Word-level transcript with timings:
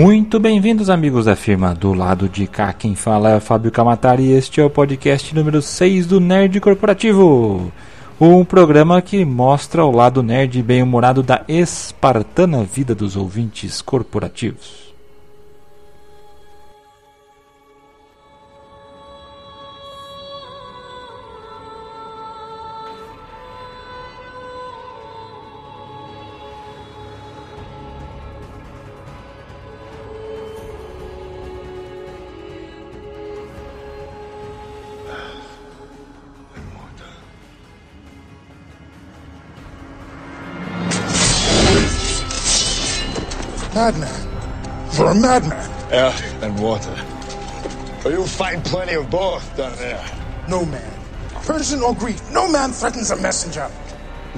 Muito 0.00 0.40
bem-vindos, 0.40 0.88
amigos 0.88 1.26
da 1.26 1.36
firma. 1.36 1.74
Do 1.74 1.92
lado 1.92 2.26
de 2.26 2.46
cá, 2.46 2.72
quem 2.72 2.94
fala 2.94 3.32
é 3.32 3.38
Fábio 3.38 3.70
Camatari 3.70 4.22
e 4.22 4.32
este 4.32 4.58
é 4.58 4.64
o 4.64 4.70
podcast 4.70 5.34
número 5.34 5.60
6 5.60 6.06
do 6.06 6.18
Nerd 6.18 6.58
Corporativo. 6.58 7.70
Um 8.18 8.42
programa 8.42 9.02
que 9.02 9.22
mostra 9.26 9.84
o 9.84 9.90
lado 9.90 10.22
nerd 10.22 10.62
bem-humorado 10.62 11.22
da 11.22 11.44
espartana 11.46 12.64
vida 12.64 12.94
dos 12.94 13.14
ouvintes 13.14 13.82
corporativos. 13.82 14.89
Air 46.40 46.48
and 46.48 46.58
water. 46.60 46.94
But 48.02 48.12
you'll 48.12 48.26
find 48.26 48.64
plenty 48.64 48.94
of 48.94 49.10
both 49.10 49.56
down 49.56 49.76
there. 49.76 50.04
No 50.48 50.64
man. 50.64 50.92
Persian 51.42 51.82
or 51.82 51.94
Greek, 51.94 52.16
no 52.32 52.48
man 52.50 52.72
threatens 52.72 53.10
a 53.10 53.16
messenger. 53.16 53.70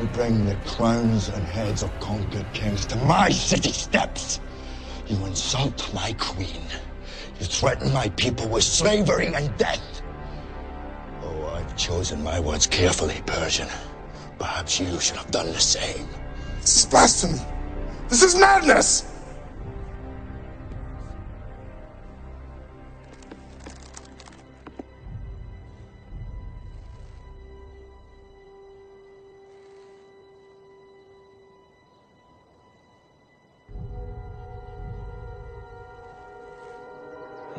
You 0.00 0.06
bring 0.08 0.44
the 0.46 0.56
crowns 0.66 1.28
and 1.28 1.44
heads 1.44 1.82
of 1.82 2.00
conquered 2.00 2.46
kings 2.52 2.86
to 2.86 2.96
my 2.96 3.28
city 3.30 3.72
steps. 3.72 4.40
You 5.06 5.16
insult 5.26 5.92
my 5.94 6.12
queen. 6.14 6.62
You 7.38 7.46
threaten 7.46 7.92
my 7.92 8.08
people 8.10 8.48
with 8.48 8.64
slavery 8.64 9.32
and 9.34 9.56
death. 9.56 10.02
Oh, 11.22 11.46
I've 11.54 11.76
chosen 11.76 12.22
my 12.22 12.40
words 12.40 12.66
carefully, 12.66 13.22
Persian. 13.26 13.68
Perhaps 14.38 14.80
you 14.80 14.98
should 15.00 15.16
have 15.16 15.30
done 15.30 15.46
the 15.46 15.60
same. 15.60 16.08
This 16.60 16.78
is 16.78 16.86
blasphemy. 16.86 17.40
This 18.08 18.22
is 18.22 18.34
madness. 18.34 19.11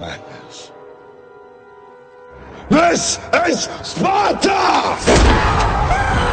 Madness. 0.04 0.72
This 2.70 3.20
is 3.48 3.70
Sparta! 3.84 6.33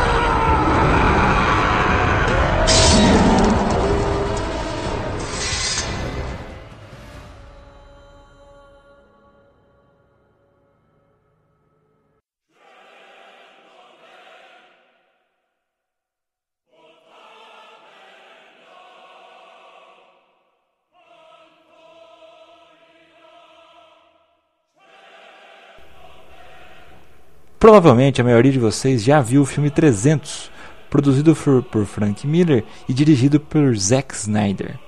Provavelmente 27.61 28.21
a 28.23 28.25
maioria 28.25 28.53
de 28.53 28.59
vocês 28.59 29.05
já 29.05 29.21
viu 29.21 29.43
o 29.43 29.47
filme 29.47 29.69
300, 29.69 30.51
produzido 30.89 31.37
por, 31.71 31.85
Frank 31.85 32.27
Miller 32.27 32.65
e 32.89 32.95
dirigido 32.95 33.39
por 33.39 33.77
Zack 33.77 34.15
Snyder. 34.15 34.79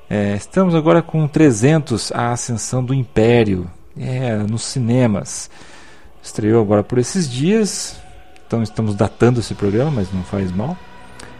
É, 0.09 0.35
estamos 0.35 0.75
agora 0.75 1.01
com 1.01 1.27
300 1.27 2.13
a 2.13 2.33
ascensão 2.33 2.85
do 2.85 2.93
Império 2.93 3.71
é, 3.99 4.37
nos 4.37 4.63
cinemas. 4.63 5.51
Estreou 6.23 6.63
agora 6.63 6.83
por 6.83 6.99
esses 6.99 7.31
dias. 7.31 8.01
Então 8.47 8.63
estamos 8.63 8.95
datando 8.95 9.41
esse 9.41 9.55
programa, 9.55 9.91
mas 9.91 10.13
não 10.13 10.23
faz 10.23 10.51
mal. 10.53 10.77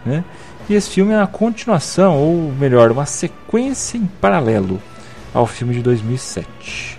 Né? 0.05 0.23
E 0.69 0.73
esse 0.73 0.89
filme 0.89 1.13
é 1.13 1.17
uma 1.17 1.27
continuação, 1.27 2.17
ou 2.17 2.51
melhor, 2.53 2.91
uma 2.91 3.05
sequência 3.05 3.97
em 3.97 4.05
paralelo 4.05 4.81
ao 5.33 5.45
filme 5.45 5.73
de 5.73 5.81
2007. 5.81 6.97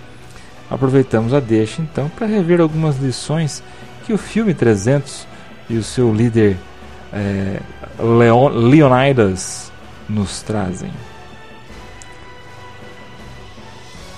Aproveitamos 0.69 1.33
a 1.33 1.39
deixa 1.39 1.81
então 1.81 2.09
para 2.09 2.27
rever 2.27 2.59
algumas 2.59 2.97
lições 2.97 3.63
que 4.05 4.13
o 4.13 4.17
filme 4.17 4.53
300 4.53 5.27
e 5.69 5.77
o 5.77 5.83
seu 5.83 6.13
líder 6.13 6.57
é, 7.15 7.59
Leon, 7.97 8.49
Leonidas 8.49 9.71
nos 10.09 10.41
trazem. 10.41 10.91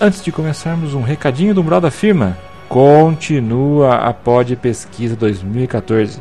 Antes 0.01 0.23
de 0.23 0.31
começarmos, 0.31 0.93
um 0.93 1.01
recadinho 1.01 1.53
do 1.53 1.63
Mural 1.63 1.79
da 1.79 1.91
Firma. 1.91 2.37
Continua 2.67 3.95
a 3.95 4.13
Pod 4.13 4.55
Pesquisa 4.57 5.15
2014. 5.15 6.19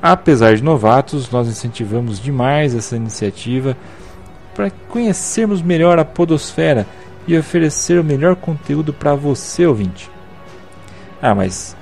Apesar 0.00 0.54
de 0.54 0.62
novatos, 0.62 1.30
nós 1.30 1.48
incentivamos 1.48 2.20
demais 2.20 2.74
essa 2.74 2.96
iniciativa 2.96 3.76
para 4.54 4.70
conhecermos 4.88 5.62
melhor 5.62 5.98
a 5.98 6.04
Podosfera 6.04 6.86
e 7.26 7.36
oferecer 7.36 7.98
o 7.98 8.04
melhor 8.04 8.36
conteúdo 8.36 8.92
para 8.92 9.14
você, 9.14 9.66
ouvinte. 9.66 10.10
Ah, 11.20 11.34
mas 11.34 11.76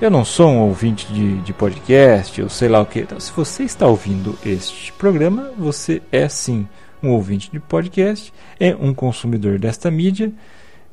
eu 0.00 0.10
não 0.10 0.24
sou 0.24 0.50
um 0.50 0.60
ouvinte 0.60 1.06
de, 1.12 1.40
de 1.40 1.52
podcast, 1.52 2.42
ou 2.42 2.48
sei 2.48 2.68
lá 2.68 2.80
o 2.80 2.86
que. 2.86 3.00
Então, 3.00 3.18
se 3.18 3.32
você 3.32 3.62
está 3.62 3.86
ouvindo 3.86 4.38
este 4.44 4.92
programa, 4.92 5.50
você 5.56 6.02
é 6.12 6.28
sim 6.28 6.68
um 7.02 7.10
ouvinte 7.10 7.50
de 7.50 7.58
podcast, 7.58 8.32
é 8.60 8.74
um 8.74 8.92
consumidor 8.92 9.58
desta 9.58 9.90
mídia 9.90 10.32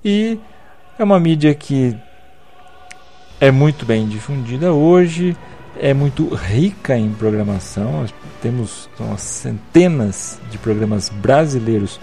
e 0.04 0.40
é 0.98 1.04
uma 1.04 1.20
mídia 1.20 1.54
que 1.54 1.98
é 3.42 3.52
muito 3.52 3.86
bem 3.86 4.08
difundida 4.08 4.72
hoje, 4.72 5.36
é 5.80 5.94
muito 5.94 6.34
rica 6.34 6.98
em 6.98 7.12
programação. 7.12 8.06
Temos 8.42 8.90
umas 8.98 9.22
centenas 9.22 10.40
de 10.50 10.58
programas 10.58 11.10
brasileiros, 11.10 12.00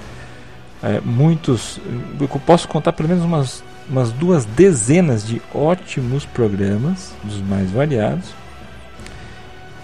é, 0.82 1.00
muitos. 1.00 1.80
Eu 2.20 2.28
posso 2.40 2.68
contar 2.68 2.92
pelo 2.92 3.08
menos 3.08 3.24
umas 3.24 3.64
umas 3.90 4.12
duas 4.12 4.44
dezenas 4.44 5.26
de 5.26 5.42
ótimos 5.52 6.24
programas, 6.24 7.12
dos 7.24 7.40
mais 7.42 7.70
variados, 7.70 8.32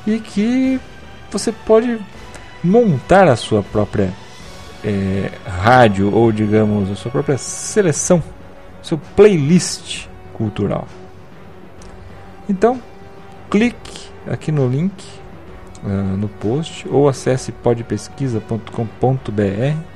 e 0.07 0.21
que 0.21 0.81
você 1.31 1.51
pode 1.51 1.99
montar 2.63 3.27
a 3.27 3.35
sua 3.35 3.63
própria 3.63 4.13
é, 4.85 5.33
rádio 5.45 6.15
ou, 6.15 6.31
digamos, 6.31 6.91
a 6.91 6.95
sua 6.95 7.11
própria 7.11 7.37
seleção, 7.37 8.23
seu 8.81 8.97
playlist 9.17 10.07
cultural. 10.33 10.87
Então, 12.49 12.81
clique 13.51 14.09
aqui 14.29 14.53
no 14.53 14.69
link 14.69 15.05
uh, 15.83 15.89
no 15.89 16.29
post 16.29 16.87
ou 16.89 17.09
acesse 17.09 17.51
podpesquisa.com.br 17.51 19.96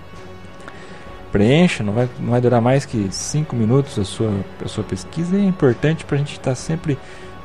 preencha, 1.30 1.82
não 1.82 1.92
vai, 1.92 2.08
não 2.18 2.30
vai 2.30 2.40
durar 2.40 2.60
mais 2.60 2.84
que 2.84 3.08
5 3.10 3.54
minutos 3.54 3.98
a 3.98 4.04
sua, 4.04 4.32
a 4.64 4.68
sua 4.68 4.84
pesquisa 4.84 5.36
e 5.36 5.40
é 5.40 5.44
importante 5.44 6.04
para 6.04 6.16
a 6.16 6.18
gente 6.18 6.32
estar 6.32 6.50
tá 6.50 6.54
sempre 6.54 6.98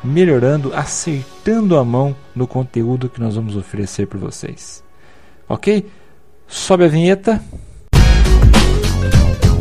melhorando, 0.04 0.74
acertando 0.74 1.78
a 1.78 1.84
mão 1.84 2.16
no 2.36 2.48
conteúdo 2.48 3.10
que 3.10 3.20
nós 3.20 3.36
vamos 3.36 3.56
oferecer 3.56 4.08
para 4.08 4.20
vocês. 4.20 4.84
Ok? 5.48 5.88
Sobe 6.48 6.86
a 6.86 6.88
vinheta. 6.88 7.42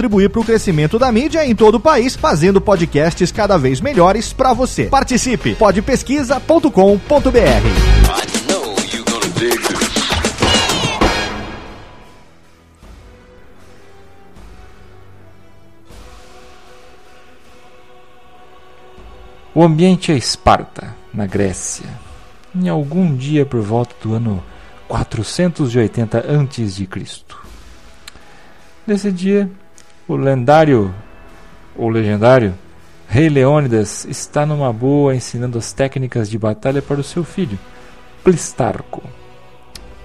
contribuir 0.00 0.30
para 0.30 0.40
o 0.40 0.44
crescimento 0.44 0.98
da 0.98 1.12
mídia 1.12 1.44
em 1.44 1.54
todo 1.54 1.74
o 1.74 1.80
país, 1.80 2.16
fazendo 2.16 2.58
podcasts 2.58 3.30
cada 3.30 3.58
vez 3.58 3.82
melhores 3.82 4.32
para 4.32 4.54
você. 4.54 4.84
Participe! 4.84 5.54
podpesquisa.com.br. 5.56 6.70
O 19.52 19.62
ambiente 19.62 20.12
é 20.12 20.16
Esparta, 20.16 20.96
na 21.12 21.26
Grécia. 21.26 21.86
Em 22.54 22.70
algum 22.70 23.14
dia 23.14 23.44
por 23.44 23.60
volta 23.60 23.94
do 24.02 24.14
ano 24.14 24.42
480 24.88 26.18
a.C. 26.18 26.88
Nesse 28.86 29.12
dia, 29.12 29.50
o 30.12 30.16
lendário 30.16 30.92
ou 31.76 31.88
legendário 31.88 32.54
Rei 33.08 33.28
Leônidas 33.28 34.04
está 34.04 34.44
numa 34.44 34.72
boa 34.72 35.14
ensinando 35.14 35.58
as 35.58 35.72
técnicas 35.72 36.30
de 36.30 36.38
batalha 36.38 36.80
para 36.80 37.00
o 37.00 37.04
seu 37.04 37.24
filho, 37.24 37.58
Plistarco. 38.22 39.02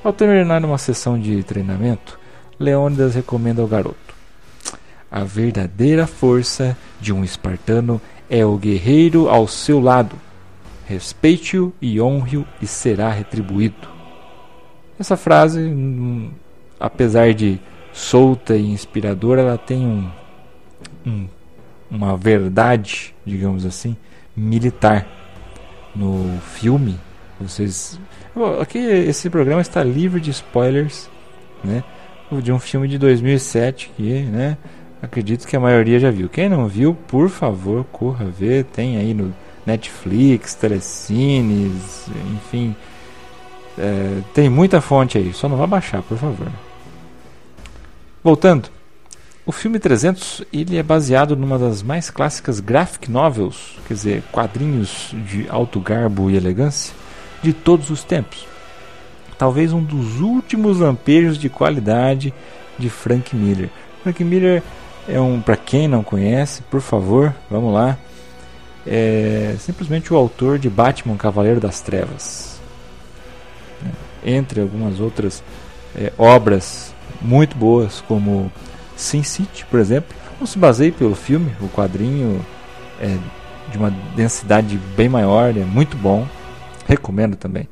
Ao 0.04 0.12
terminar 0.12 0.64
uma 0.66 0.78
sessão 0.78 1.20
de 1.20 1.44
treinamento, 1.44 2.20
Leônidas 2.60 3.14
recomenda 3.14 3.62
ao 3.62 3.68
garoto: 3.68 4.16
A 5.12 5.24
verdadeira 5.24 6.08
força 6.08 6.76
de 7.00 7.14
um 7.14 7.24
espartano 7.24 8.02
é 8.30 8.46
o 8.46 8.58
guerreiro 8.58 9.30
ao 9.30 9.48
seu 9.48 9.80
lado. 9.80 10.16
Respeite-o 10.88 11.74
e 11.82 12.00
honre-o 12.00 12.46
e 12.62 12.68
será 12.68 13.12
retribuído. 13.12 13.88
Essa 15.00 15.18
frase, 15.18 15.60
hum, 15.62 16.32
apesar 16.80 17.34
de 17.34 17.60
solta 17.96 18.58
e 18.58 18.72
inspiradora, 18.72 19.42
ela 19.42 19.58
tem 19.58 19.88
um, 19.88 20.10
um, 21.08 21.28
uma 21.90 22.18
verdade, 22.18 23.16
digamos 23.26 23.66
assim, 23.66 23.96
militar. 24.36 25.08
No 25.96 26.38
filme, 26.42 27.00
vocês. 27.40 27.98
Aqui 28.60 28.80
esse 28.80 29.30
programa 29.30 29.62
está 29.62 29.82
livre 29.82 30.20
de 30.20 30.30
spoilers, 30.30 31.10
né? 31.64 31.86
De 32.44 32.52
um 32.52 32.60
filme 32.60 32.86
de 32.90 32.98
2007 32.98 33.92
que, 33.96 34.24
né? 34.24 34.58
Acredito 35.02 35.48
que 35.48 35.56
a 35.56 35.60
maioria 35.60 35.98
já 35.98 36.12
viu. 36.12 36.28
Quem 36.28 36.50
não 36.50 36.68
viu, 36.68 36.94
por 37.08 37.30
favor, 37.30 37.86
corra 37.94 38.26
ver. 38.26 38.66
Tem 38.66 38.98
aí 38.98 39.14
no 39.14 39.34
Netflix, 39.66 40.54
Telecines, 40.54 42.10
enfim. 42.34 42.76
É, 43.78 44.20
tem 44.34 44.50
muita 44.50 44.82
fonte 44.82 45.18
aí. 45.18 45.32
Só 45.32 45.48
não 45.48 45.56
vá 45.56 45.66
baixar, 45.66 46.02
por 46.02 46.18
favor. 46.18 46.52
Voltando, 48.26 48.70
o 49.46 49.52
filme 49.52 49.78
300 49.78 50.46
ele 50.52 50.78
é 50.78 50.82
baseado 50.82 51.36
numa 51.36 51.60
das 51.60 51.84
mais 51.84 52.10
clássicas 52.10 52.60
graphic 52.60 53.12
novels, 53.12 53.78
quer 53.88 53.94
dizer, 53.94 54.24
quadrinhos 54.32 55.14
de 55.28 55.46
alto 55.48 55.80
garbo 55.80 56.32
e 56.32 56.36
elegância 56.36 56.92
de 57.44 57.54
todos 57.54 57.92
os 57.92 58.04
tempos. 58.04 58.48
Talvez 59.38 59.72
um 59.72 59.84
dos 59.84 60.22
últimos 60.22 60.80
lampejos 60.80 61.38
de 61.38 61.50
qualidade 61.50 62.34
de 62.80 62.90
Frank 62.90 63.36
Miller. 63.36 63.70
Frank 64.02 64.24
Miller 64.24 64.64
é 65.08 65.22
um, 65.22 65.40
para 65.40 65.56
quem 65.56 65.88
não 65.88 66.04
conhece, 66.04 66.64
por 66.64 66.82
favor, 66.82 67.32
vamos 67.48 67.76
lá. 67.76 67.96
É 68.88 69.56
simplesmente 69.60 70.12
o 70.12 70.18
autor 70.18 70.58
de 70.58 70.68
Batman 70.68 71.16
Cavaleiro 71.16 71.60
das 71.60 71.80
Trevas. 71.80 72.60
Entre 74.26 74.62
algumas 74.62 75.00
outras 75.00 75.44
é, 75.96 76.12
obras 76.18 76.95
muito 77.26 77.58
boas, 77.58 78.02
como 78.08 78.52
Sin 78.96 79.24
City, 79.24 79.66
por 79.66 79.80
exemplo. 79.80 80.16
Não 80.40 80.46
se 80.46 80.58
baseie 80.58 80.92
pelo 80.92 81.16
filme, 81.16 81.52
o 81.62 81.68
quadrinho 81.68 82.46
é 83.00 83.18
de 83.72 83.78
uma 83.78 83.90
densidade 84.16 84.78
bem 84.96 85.10
maior, 85.10 85.56
é 85.58 85.64
muito 85.64 85.98
bom. 85.98 86.28
Recomendo 86.88 87.36
também. 87.36 87.68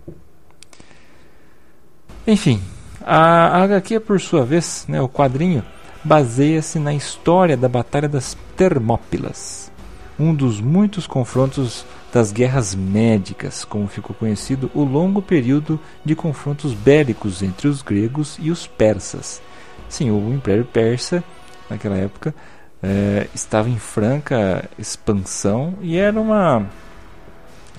Enfim, 2.26 2.62
a 3.06 3.64
HQ, 3.64 4.00
por 4.00 4.20
sua 4.20 4.46
vez, 4.46 4.86
né, 4.88 5.02
o 5.02 5.10
quadrinho, 5.10 5.64
baseia-se 6.04 6.80
na 6.80 6.94
história 6.94 7.56
da 7.56 7.70
Batalha 7.70 8.08
das 8.08 8.38
Termópilas, 8.56 9.72
um 10.20 10.34
dos 10.34 10.60
muitos 10.60 11.06
confrontos 11.06 11.86
das 12.14 12.32
guerras 12.32 12.76
médicas, 12.76 13.66
como 13.66 13.88
ficou 13.88 14.16
conhecido 14.16 14.70
o 14.76 14.84
longo 14.84 15.20
período 15.20 15.80
de 16.06 16.16
confrontos 16.16 16.72
bélicos 16.72 17.42
entre 17.42 17.68
os 17.68 17.82
gregos 17.82 18.38
e 18.40 18.52
os 18.52 18.68
persas. 18.68 19.42
Sim, 19.90 20.12
o 20.12 20.32
Império 20.32 20.64
Persa, 20.64 21.24
naquela 21.68 21.98
época, 21.98 22.36
é, 22.84 23.28
estava 23.34 23.68
em 23.68 23.80
franca 23.80 24.70
expansão 24.78 25.74
e 25.82 25.98
era 25.98 26.22
uma. 26.22 26.68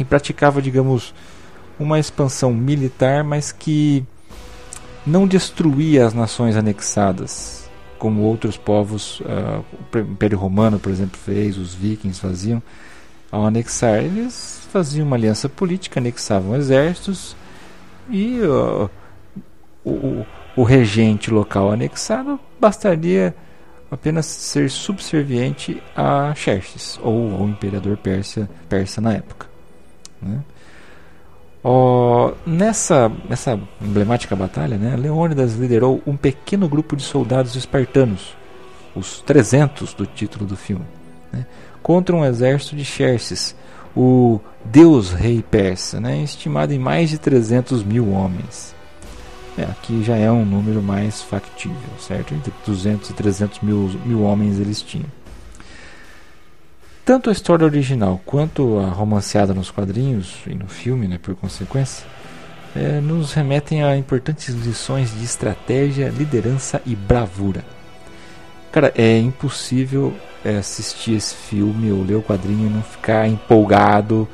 e 0.00 0.05
praticava, 0.05 0.61
digamos, 0.61 1.14
uma 1.79 2.00
expansão 2.00 2.53
militar, 2.53 3.23
mas 3.23 3.53
que 3.53 4.05
não 5.07 5.29
destruía 5.29 6.07
as 6.07 6.12
nações 6.12 6.57
anexadas, 6.57 7.71
como 8.00 8.23
outros 8.23 8.57
povos, 8.57 9.21
uh, 9.21 9.64
o 9.95 9.99
Império 9.99 10.38
Romano, 10.38 10.79
por 10.81 10.91
exemplo, 10.91 11.19
fez, 11.19 11.57
os 11.57 11.73
vikings 11.75 12.21
faziam 12.21 12.61
ao 13.35 13.47
anexar, 13.47 13.99
eles 14.05 14.67
faziam 14.71 15.05
uma 15.05 15.17
aliança 15.17 15.49
política, 15.49 15.99
anexavam 15.99 16.55
exércitos 16.55 17.35
e 18.09 18.41
uh, 18.41 18.88
o, 19.85 20.25
o 20.57 20.62
regente 20.62 21.33
local 21.33 21.73
anexado 21.73 22.38
bastaria 22.61 23.35
apenas 23.91 24.26
ser 24.26 24.71
subserviente 24.71 25.83
a 25.97 26.33
Xerxes 26.35 26.99
ou 27.03 27.35
ao 27.35 27.49
imperador 27.49 27.97
persa, 27.97 28.49
persa 28.69 29.00
na 29.00 29.14
época. 29.14 29.49
Né? 30.23 30.41
Oh, 31.62 32.33
nessa, 32.47 33.11
nessa 33.29 33.59
emblemática 33.83 34.37
batalha, 34.37 34.76
né, 34.76 34.95
Leônidas 34.97 35.55
liderou 35.55 36.00
um 36.07 36.17
pequeno 36.17 36.69
grupo 36.69 36.95
de 36.95 37.03
soldados 37.03 37.57
espartanos, 37.57 38.37
os 38.95 39.21
300 39.23 39.93
do 39.95 40.07
título 40.07 40.47
do 40.47 40.57
filme, 40.57 40.85
né, 41.33 41.47
contra 41.85 42.17
um 42.17 42.25
exército 42.25 42.75
de 42.75 42.83
Xerxes, 42.83 43.55
o 43.95 44.41
deus 44.64 45.12
rei 45.12 45.43
persa, 45.43 46.00
né, 46.00 46.23
estimado 46.23 46.73
em 46.73 46.79
mais 46.79 47.11
de 47.11 47.19
300 47.19 47.85
mil 47.85 48.11
homens. 48.11 48.75
É, 49.59 49.64
aqui 49.64 50.03
já 50.03 50.17
é 50.17 50.33
um 50.33 50.47
número 50.47 50.83
mais 50.83 51.23
factível, 51.23 51.76
certo? 52.00 52.35
Entre 52.35 52.53
200 52.67 53.11
e 53.11 53.12
300 53.12 53.61
mil, 53.61 53.91
mil 54.05 54.23
homens 54.23 54.59
eles 54.59 54.81
tinham. 54.81 55.07
Tanto 57.05 57.29
a 57.29 57.33
história 57.33 57.67
original 57.67 58.19
quanto 58.25 58.79
a 58.79 58.88
romanceada 58.88 59.53
nos 59.53 59.71
quadrinhos 59.71 60.38
e 60.47 60.55
no 60.55 60.67
filme, 60.67 61.07
né, 61.07 61.19
por 61.23 61.35
consequência, 61.35 62.07
é, 62.75 62.99
nos 62.99 63.35
remetem 63.35 63.85
a 63.85 63.95
importantes 63.95 64.55
lições 64.55 65.14
de 65.14 65.23
estratégia, 65.23 66.09
liderança 66.09 66.81
e 66.87 66.97
bravura. 66.97 67.62
Cara, 68.73 68.91
é 68.97 69.19
impossível 69.19 70.14
é, 70.45 70.57
assistir 70.57 71.15
esse 71.15 71.35
filme 71.35 71.91
ou 71.91 72.05
ler 72.05 72.17
o 72.17 72.23
quadrinho 72.23 72.69
e 72.69 72.73
não 72.73 72.83
ficar 72.83 73.27
empolgado, 73.27 74.29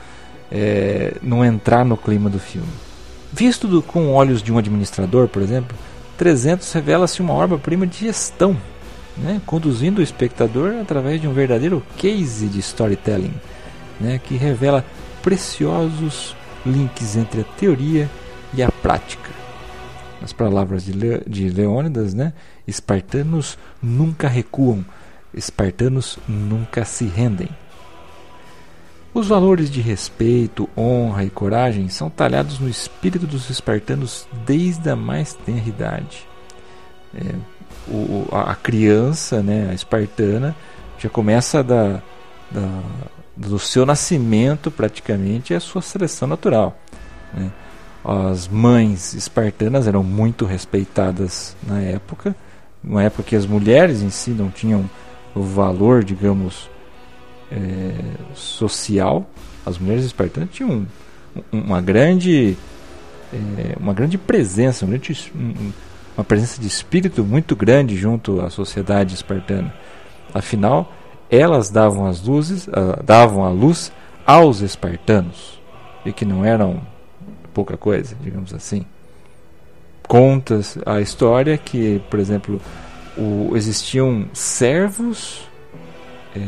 é, 0.50 1.14
não 1.22 1.44
entrar 1.44 1.84
no 1.84 1.96
clima 1.96 2.28
do 2.28 2.38
filme. 2.38 2.68
Visto 3.32 3.68
do, 3.68 3.80
com 3.80 4.12
olhos 4.12 4.42
de 4.42 4.52
um 4.52 4.58
administrador, 4.58 5.28
por 5.28 5.40
exemplo, 5.40 5.76
300 6.18 6.70
revela-se 6.72 7.22
uma 7.22 7.32
obra-prima 7.32 7.86
de 7.86 7.98
gestão, 7.98 8.56
né, 9.16 9.40
conduzindo 9.46 10.00
o 10.00 10.02
espectador 10.02 10.74
através 10.80 11.20
de 11.20 11.28
um 11.28 11.32
verdadeiro 11.32 11.82
case 11.96 12.48
de 12.48 12.58
storytelling, 12.58 13.34
né, 14.00 14.20
que 14.22 14.36
revela 14.36 14.84
preciosos 15.22 16.34
links 16.66 17.16
entre 17.16 17.42
a 17.42 17.44
teoria 17.44 18.10
e 18.52 18.62
a 18.62 18.70
prática. 18.70 19.30
Nas 20.20 20.32
palavras 20.32 20.84
de, 20.84 20.92
Le, 20.92 21.22
de 21.26 21.48
Leônidas, 21.48 22.12
né? 22.12 22.34
Espartanos 22.66 23.56
nunca 23.82 24.28
recuam, 24.28 24.84
espartanos 25.34 26.18
nunca 26.28 26.84
se 26.84 27.04
rendem. 27.04 27.48
Os 29.12 29.26
valores 29.26 29.68
de 29.68 29.80
respeito, 29.80 30.68
honra 30.76 31.24
e 31.24 31.30
coragem 31.30 31.88
são 31.88 32.08
talhados 32.08 32.60
no 32.60 32.68
espírito 32.68 33.26
dos 33.26 33.50
espartanos 33.50 34.26
desde 34.46 34.88
a 34.88 34.94
mais 34.94 35.34
tenra 35.34 35.68
idade. 35.68 36.26
É, 37.14 37.34
o, 37.88 38.28
a 38.30 38.54
criança, 38.54 39.42
né, 39.42 39.68
a 39.70 39.74
espartana, 39.74 40.54
já 40.96 41.08
começa 41.08 41.62
da, 41.62 42.00
da, 42.50 42.82
do 43.36 43.58
seu 43.58 43.84
nascimento 43.84 44.70
praticamente 44.70 45.54
a 45.54 45.60
sua 45.60 45.82
seleção 45.82 46.28
natural. 46.28 46.78
Né? 47.34 47.50
As 48.04 48.46
mães 48.46 49.12
espartanas 49.14 49.88
eram 49.88 50.04
muito 50.04 50.44
respeitadas 50.44 51.56
na 51.66 51.80
época, 51.80 52.34
uma 52.82 53.02
época 53.02 53.24
que 53.24 53.36
as 53.36 53.44
mulheres 53.44 54.02
em 54.02 54.10
si 54.10 54.30
não 54.30 54.50
tinham 54.50 54.88
o 55.34 55.42
valor, 55.42 56.04
digamos, 56.04 56.70
é, 57.50 57.92
social, 58.34 59.28
as 59.64 59.78
mulheres 59.78 60.04
espartanas 60.04 60.50
tinham 60.52 60.86
uma 61.52 61.80
grande 61.80 62.56
é, 63.32 63.76
uma 63.78 63.94
grande 63.94 64.18
presença, 64.18 64.84
uma 64.84 66.24
presença 66.24 66.60
de 66.60 66.66
espírito 66.66 67.24
muito 67.24 67.54
grande 67.54 67.96
junto 67.96 68.40
à 68.40 68.50
sociedade 68.50 69.14
espartana. 69.14 69.72
Afinal, 70.34 70.92
elas 71.30 71.70
davam 71.70 72.06
as 72.06 72.22
luzes, 72.22 72.66
uh, 72.66 73.02
davam 73.04 73.44
a 73.44 73.50
luz 73.50 73.92
aos 74.26 74.60
espartanos 74.60 75.60
e 76.04 76.12
que 76.12 76.24
não 76.24 76.44
eram 76.44 76.82
pouca 77.54 77.76
coisa, 77.76 78.16
digamos 78.20 78.52
assim. 78.52 78.84
Conta 80.06 80.60
a 80.84 81.00
história 81.00 81.56
que, 81.56 82.02
por 82.10 82.18
exemplo, 82.18 82.60
o, 83.20 83.54
existiam 83.54 84.26
servos 84.32 85.42
é, 86.34 86.40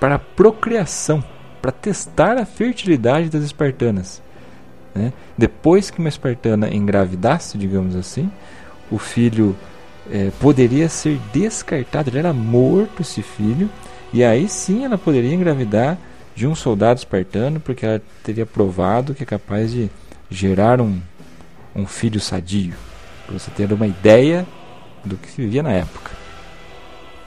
para 0.00 0.18
procriação, 0.18 1.22
para 1.60 1.70
testar 1.70 2.38
a 2.38 2.46
fertilidade 2.46 3.28
das 3.28 3.44
espartanas. 3.44 4.22
Né? 4.94 5.12
Depois 5.36 5.90
que 5.90 5.98
uma 5.98 6.08
espartana 6.08 6.72
engravidasse, 6.74 7.58
digamos 7.58 7.94
assim, 7.94 8.30
o 8.90 8.98
filho 8.98 9.54
é, 10.10 10.30
poderia 10.40 10.88
ser 10.88 11.20
descartado, 11.32 12.08
ele 12.08 12.18
era 12.18 12.32
morto 12.32 13.02
esse 13.02 13.20
filho, 13.20 13.68
e 14.12 14.24
aí 14.24 14.48
sim 14.48 14.84
ela 14.84 14.96
poderia 14.96 15.34
engravidar 15.34 15.98
de 16.34 16.46
um 16.46 16.54
soldado 16.54 16.98
espartano, 16.98 17.60
porque 17.60 17.84
ela 17.84 18.00
teria 18.22 18.46
provado 18.46 19.12
que 19.12 19.22
é 19.22 19.26
capaz 19.26 19.72
de 19.72 19.90
gerar 20.30 20.80
um, 20.80 20.98
um 21.74 21.86
filho 21.86 22.20
sadio, 22.20 22.74
para 23.26 23.38
você 23.38 23.50
ter 23.50 23.70
uma 23.72 23.86
ideia 23.86 24.46
do 25.04 25.16
que 25.16 25.30
se 25.30 25.42
vivia 25.42 25.62
na 25.62 25.72
época. 25.72 26.10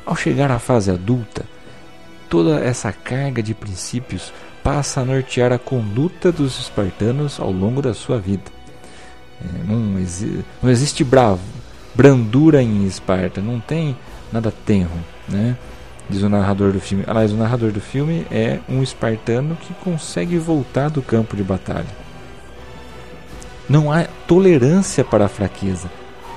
Ao 0.06 0.16
chegar 0.16 0.52
à 0.52 0.60
fase 0.60 0.92
adulta, 0.92 1.46
toda 2.30 2.60
essa 2.60 2.92
carga 2.92 3.44
de 3.44 3.54
princípios 3.54 4.34
passa 4.64 5.02
a 5.02 5.06
nortear 5.06 5.52
a 5.52 5.60
conduta 5.60 6.32
dos 6.32 6.60
espartanos 6.60 7.40
ao 7.40 7.52
longo 7.52 7.82
da 7.82 7.94
sua 7.94 8.20
vida. 8.20 8.52
É, 9.42 9.64
não, 9.68 10.00
exi 10.00 10.44
não, 10.62 10.70
existe 10.70 11.04
bravo, 11.04 11.42
brandura 11.96 12.62
em 12.62 12.86
Esparta, 12.86 13.42
não 13.42 13.60
tem 13.60 13.98
nada 14.32 14.54
tenro, 14.66 14.92
né? 15.28 15.58
Diz 16.10 16.22
o 16.24 16.30
narrador 16.30 16.72
do 16.72 16.80
filme. 16.80 17.04
Aliás, 17.08 17.32
o 17.32 17.38
narrador 17.38 17.72
do 17.72 17.80
filme 17.80 18.26
é 18.30 18.60
um 18.68 18.84
espartano 18.84 19.56
que 19.56 19.74
consegue 19.76 20.38
voltar 20.38 20.90
do 20.90 21.02
campo 21.02 21.36
de 21.36 21.44
batalha. 21.44 22.02
Não 23.70 23.92
há 23.92 24.04
tolerância 24.28 25.04
para 25.04 25.26
a 25.26 25.30
fraqueza, 25.30 25.90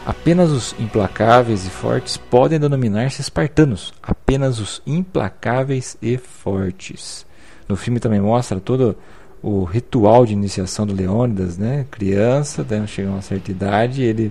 Apenas 0.04 0.50
os 0.50 0.74
implacáveis 0.78 1.66
e 1.66 1.70
fortes 1.70 2.16
podem 2.16 2.60
denominar-se 2.60 3.22
espartanos. 3.22 3.94
Apenas 4.02 4.58
os 4.58 4.82
implacáveis 4.86 5.96
e 6.02 6.18
fortes. 6.18 7.24
No 7.66 7.74
filme 7.74 7.98
também 7.98 8.20
mostra 8.20 8.60
todo 8.60 8.96
o 9.42 9.64
ritual 9.64 10.26
de 10.26 10.34
iniciação 10.34 10.86
do 10.86 10.94
Leônidas, 10.94 11.56
né? 11.56 11.86
Criança, 11.90 12.66
né? 12.68 12.86
chega 12.86 13.08
a 13.08 13.12
uma 13.12 13.22
certa 13.22 13.50
idade, 13.50 14.02
ele, 14.02 14.30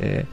é, 0.00 0.24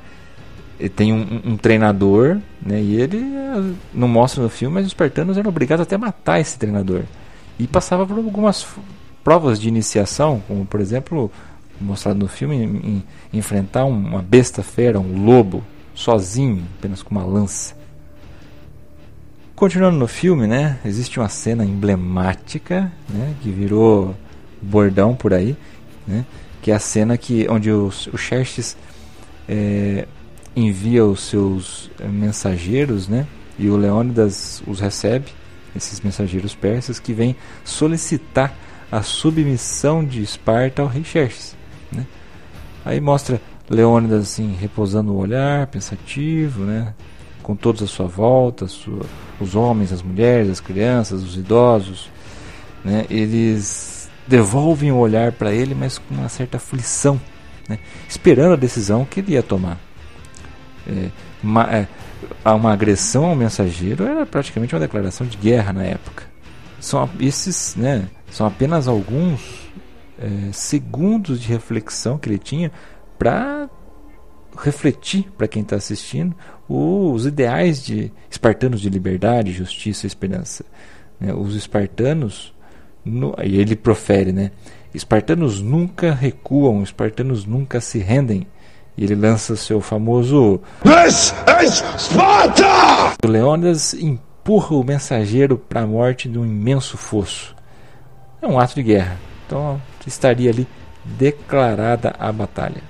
ele 0.79 0.89
tem 0.89 1.11
um, 1.13 1.41
um, 1.45 1.57
treinador, 1.57 2.37
né? 2.61 2.81
E 2.81 2.99
ele 3.01 3.17
é, 3.17 3.73
não 3.93 4.07
mostra 4.07 4.41
no 4.41 4.49
filme, 4.49 4.75
mas 4.75 4.85
os 4.85 4.91
espartanos 4.91 5.37
eram 5.37 5.49
obrigados 5.49 5.83
até 5.83 5.95
a 5.95 5.99
matar 5.99 6.39
esse 6.39 6.57
treinador. 6.57 7.03
E 7.59 7.67
passava 7.67 8.05
por 8.05 8.17
algumas 8.17 8.65
provas 9.23 9.59
de 9.59 9.67
iniciação, 9.67 10.41
como 10.47 10.65
por 10.65 10.79
exemplo 10.81 11.31
mostrado 11.79 12.19
no 12.19 12.27
filme, 12.27 12.55
em, 12.55 12.63
em, 12.67 13.03
enfrentar 13.33 13.85
uma 13.85 14.21
besta 14.21 14.63
fera, 14.63 14.99
um 14.99 15.25
lobo, 15.25 15.63
sozinho, 15.93 16.63
apenas 16.77 17.01
com 17.01 17.11
uma 17.11 17.23
lança. 17.23 17.75
Continuando 19.55 19.97
no 19.97 20.07
filme, 20.07 20.47
né, 20.47 20.79
existe 20.83 21.19
uma 21.19 21.29
cena 21.29 21.63
emblemática, 21.63 22.91
né, 23.07 23.35
que 23.41 23.49
virou 23.49 24.15
bordão 24.61 25.15
por 25.15 25.33
aí, 25.33 25.55
né, 26.07 26.25
que 26.61 26.71
é 26.71 26.75
a 26.75 26.79
cena 26.79 27.17
que 27.17 27.47
onde 27.49 27.71
o, 27.71 27.87
o 27.87 28.17
Xerxes 28.17 28.75
é, 29.47 30.07
envia 30.55 31.05
os 31.05 31.21
seus 31.21 31.91
mensageiros, 32.03 33.07
né, 33.07 33.27
e 33.57 33.69
o 33.69 33.77
Leônidas 33.77 34.63
os 34.65 34.79
recebe, 34.79 35.31
esses 35.75 36.01
mensageiros 36.01 36.55
persas 36.55 36.99
que 36.99 37.13
vêm 37.13 37.35
solicitar 37.63 38.55
a 38.91 39.01
submissão 39.01 40.03
de 40.05 40.21
Esparta 40.21 40.81
ao 40.81 40.87
rei 40.87 41.03
Xerxes. 41.03 41.55
Né? 41.95 42.05
Aí 42.85 42.99
mostra 42.99 43.41
Leônidas 43.69 44.23
assim, 44.23 44.55
repousando 44.59 45.13
o 45.13 45.17
olhar, 45.17 45.67
pensativo, 45.67 46.63
né? 46.63 46.93
com 47.41 47.55
todos 47.55 47.81
à 47.83 47.87
sua 47.87 48.07
volta, 48.07 48.67
sua, 48.67 49.05
os 49.39 49.55
homens, 49.55 49.91
as 49.91 50.01
mulheres, 50.01 50.49
as 50.49 50.59
crianças, 50.59 51.21
os 51.23 51.35
idosos. 51.35 52.09
Né? 52.83 53.05
Eles 53.09 54.09
devolvem 54.27 54.91
o 54.91 54.97
olhar 54.97 55.31
para 55.31 55.51
ele, 55.51 55.75
mas 55.75 55.97
com 55.97 56.15
uma 56.15 56.29
certa 56.29 56.57
aflição, 56.57 57.19
né? 57.67 57.79
esperando 58.07 58.53
a 58.53 58.57
decisão 58.57 59.05
que 59.05 59.19
ele 59.19 59.33
ia 59.33 59.43
tomar. 59.43 59.77
É, 60.87 61.09
uma, 61.41 61.63
é, 61.73 61.87
uma 62.45 62.73
agressão 62.73 63.25
ao 63.25 63.35
mensageiro 63.35 64.05
era 64.05 64.25
praticamente 64.25 64.73
uma 64.73 64.81
declaração 64.81 65.25
de 65.25 65.37
guerra 65.37 65.73
na 65.73 65.83
época. 65.83 66.23
São 66.79 67.09
esses, 67.19 67.75
né, 67.75 68.09
são 68.29 68.45
apenas 68.45 68.87
alguns 68.87 69.62
é, 70.19 70.51
segundos 70.51 71.41
de 71.41 71.47
reflexão 71.47 72.17
que 72.17 72.29
ele 72.29 72.37
tinha 72.37 72.71
para 73.17 73.69
refletir 74.57 75.31
para 75.37 75.47
quem 75.47 75.63
está 75.63 75.75
assistindo 75.75 76.35
os 76.67 77.25
ideais 77.25 77.83
de 77.83 78.11
espartanos 78.29 78.81
de 78.81 78.89
liberdade, 78.89 79.51
justiça 79.51 80.05
e 80.05 80.07
esperança. 80.07 80.65
Né? 81.19 81.33
Os 81.33 81.55
espartanos, 81.55 82.53
no, 83.03 83.35
e 83.43 83.59
ele 83.59 83.75
profere, 83.75 84.31
né? 84.31 84.51
Espartanos 84.93 85.59
nunca 85.59 86.13
recuam, 86.13 86.83
espartanos 86.83 87.45
nunca 87.45 87.81
se 87.81 87.99
rendem. 87.99 88.47
E 88.95 89.03
ele 89.03 89.15
lança 89.15 89.55
seu 89.55 89.81
famoso 89.81 90.61
This 90.83 91.33
is 91.63 91.83
Sparta! 91.97 93.15
O 93.25 93.27
Leônidas 93.27 93.95
empurra 93.95 94.75
o 94.75 94.83
mensageiro 94.83 95.57
para 95.57 95.81
a 95.81 95.87
morte 95.87 96.29
de 96.29 96.37
um 96.37 96.45
imenso 96.45 96.95
fosso. 96.95 97.55
É 98.39 98.47
um 98.47 98.59
ato 98.59 98.75
de 98.75 98.83
guerra. 98.83 99.17
Então 99.47 99.81
estaria 100.09 100.49
ali 100.49 100.67
declarada 101.03 102.15
a 102.17 102.31
batalha. 102.31 102.81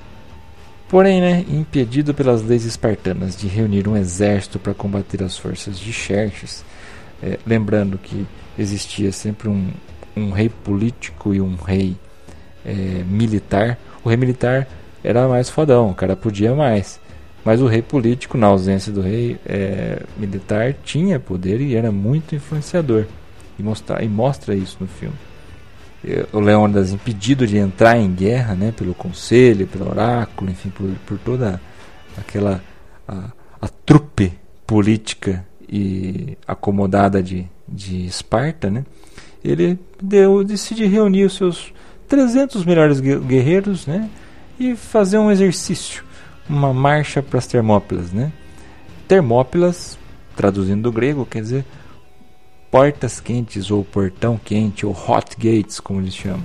Porém, 0.88 1.22
né, 1.22 1.44
impedido 1.50 2.14
pelas 2.14 2.44
leis 2.44 2.66
espartanas 2.66 3.36
de 3.36 3.48
reunir 3.48 3.88
um 3.88 3.98
exército 3.98 4.60
para 4.60 4.74
combater 4.74 5.24
as 5.24 5.38
forças 5.38 5.80
de 5.80 5.92
Xerxes, 5.92 6.64
é, 7.22 7.40
lembrando 7.48 7.98
que 7.98 8.28
existia 8.58 9.12
sempre 9.12 9.50
um, 9.50 9.72
um 10.16 10.30
rei 10.32 10.50
político 10.50 11.34
e 11.34 11.42
um 11.42 11.56
rei 11.56 11.98
é, 12.64 13.04
militar, 13.08 13.80
o 14.04 14.10
rei 14.10 14.18
militar 14.18 14.68
era 15.04 15.28
mais 15.28 15.50
fodão, 15.50 15.90
o 15.90 15.96
cara 15.96 16.16
podia 16.16 16.54
mais. 16.54 17.00
Mas 17.44 17.60
o 17.60 17.68
rei 17.68 17.82
político, 17.82 18.38
na 18.38 18.48
ausência 18.48 18.92
do 18.92 19.02
rei 19.02 19.38
é, 19.46 20.04
militar, 20.16 20.76
tinha 20.84 21.20
poder 21.20 21.60
e 21.60 21.76
era 21.76 21.92
muito 21.92 22.36
influenciador. 22.36 23.06
E 23.60 23.64
mostra, 23.64 24.04
e 24.04 24.08
mostra 24.08 24.56
isso 24.56 24.78
no 24.80 24.88
filme 24.88 25.16
o 26.34 26.40
Leônidas 26.40 26.92
impedido 26.92 27.48
de 27.48 27.58
entrar 27.58 27.98
em 27.98 28.12
guerra 28.12 28.56
né, 28.56 28.74
pelo 28.76 28.94
conselho, 28.94 29.68
pelo 29.68 29.90
oráculo, 29.90 30.52
enfim, 30.52 30.70
por, 30.70 30.90
por 31.06 31.18
toda 31.18 31.62
aquela 32.18 32.62
a, 33.08 33.32
a 33.62 33.68
trupe 33.68 34.34
política 34.68 35.46
e 35.68 36.38
acomodada 36.46 37.24
de, 37.24 37.48
de 37.68 38.06
Esparta, 38.06 38.70
né, 38.70 38.84
ele 39.44 39.80
deu, 40.02 40.44
decide 40.44 40.86
reunir 40.86 41.24
os 41.24 41.36
seus 41.36 41.74
300 42.08 42.66
melhores 42.66 43.00
guerreiros 43.00 43.88
né, 43.88 44.10
e 44.60 44.76
fazer 44.76 45.18
um 45.18 45.32
exercício, 45.32 46.04
uma 46.50 46.74
marcha 46.74 47.22
para 47.22 47.40
as 47.40 47.48
Termópilas. 47.48 48.12
Né. 48.12 48.32
Termópilas, 49.08 49.98
traduzindo 50.36 50.84
do 50.84 50.92
grego, 50.92 51.26
quer 51.26 51.42
dizer 51.42 51.66
portas 52.74 53.20
quentes 53.20 53.70
ou 53.70 53.84
portão 53.84 54.36
quente 54.36 54.84
ou 54.84 54.94
hot 54.94 55.38
gates, 55.38 55.80
como 55.80 56.02
eles 56.02 56.16
chamam. 56.16 56.42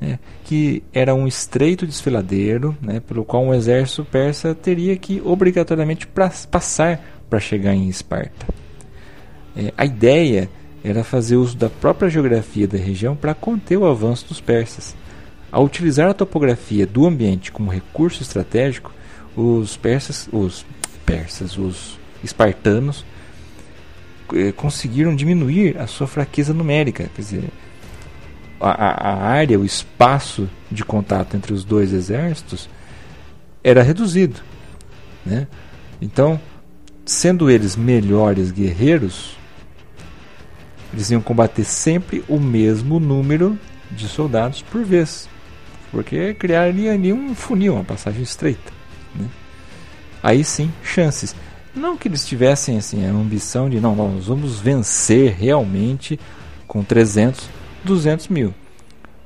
né, 0.00 0.16
que 0.44 0.80
era 0.92 1.12
um 1.12 1.26
estreito 1.26 1.84
desfiladeiro, 1.84 2.78
né, 2.80 3.00
pelo 3.00 3.24
qual 3.24 3.42
um 3.42 3.52
exército 3.52 4.04
persa 4.04 4.54
teria 4.54 4.96
que 4.96 5.20
obrigatoriamente 5.24 6.06
passar 6.06 7.04
para 7.28 7.40
chegar 7.40 7.74
em 7.74 7.88
Esparta. 7.88 8.46
É, 9.56 9.72
a 9.76 9.84
ideia 9.84 10.48
era 10.84 11.02
fazer 11.02 11.34
uso 11.34 11.56
da 11.56 11.68
própria 11.68 12.08
geografia 12.08 12.68
da 12.68 12.78
região 12.78 13.16
para 13.16 13.34
conter 13.34 13.76
o 13.76 13.86
avanço 13.86 14.28
dos 14.28 14.40
persas. 14.40 14.94
Ao 15.50 15.64
utilizar 15.64 16.08
a 16.08 16.14
topografia 16.14 16.86
do 16.86 17.04
ambiente 17.04 17.50
como 17.50 17.72
recurso 17.72 18.22
estratégico, 18.22 18.94
os 19.34 19.76
persas, 19.76 20.28
os 20.32 20.64
persas, 21.04 21.58
os 21.58 21.98
espartanos 22.22 23.04
conseguiram 24.56 25.14
diminuir 25.14 25.78
a 25.78 25.86
sua 25.86 26.06
fraqueza 26.06 26.52
numérica, 26.52 27.08
quer 27.14 27.20
dizer, 27.20 27.44
a, 28.60 28.70
a 28.70 29.28
área, 29.28 29.58
o 29.58 29.64
espaço 29.64 30.48
de 30.70 30.84
contato 30.84 31.36
entre 31.36 31.52
os 31.52 31.64
dois 31.64 31.92
exércitos 31.92 32.68
era 33.62 33.82
reduzido, 33.82 34.40
né? 35.24 35.46
Então, 36.00 36.40
sendo 37.04 37.50
eles 37.50 37.76
melhores 37.76 38.50
guerreiros, 38.50 39.36
eles 40.92 41.10
iam 41.10 41.20
combater 41.20 41.64
sempre 41.64 42.24
o 42.28 42.38
mesmo 42.38 42.98
número 43.00 43.58
de 43.90 44.08
soldados 44.08 44.62
por 44.62 44.84
vez, 44.84 45.28
porque 45.90 46.34
criaria 46.34 46.92
ali 46.92 47.12
um 47.12 47.34
funil, 47.34 47.74
uma 47.74 47.84
passagem 47.84 48.22
estreita. 48.22 48.72
Né? 49.14 49.26
Aí 50.22 50.44
sim, 50.44 50.70
chances. 50.82 51.34
Não 51.78 51.96
que 51.96 52.08
eles 52.08 52.26
tivessem 52.26 52.76
assim, 52.76 53.06
a 53.06 53.10
ambição 53.10 53.70
de, 53.70 53.78
não, 53.78 53.94
nós 53.94 54.26
vamos 54.26 54.58
vencer 54.58 55.32
realmente 55.32 56.18
com 56.66 56.82
300, 56.82 57.48
200 57.84 58.26
mil. 58.28 58.52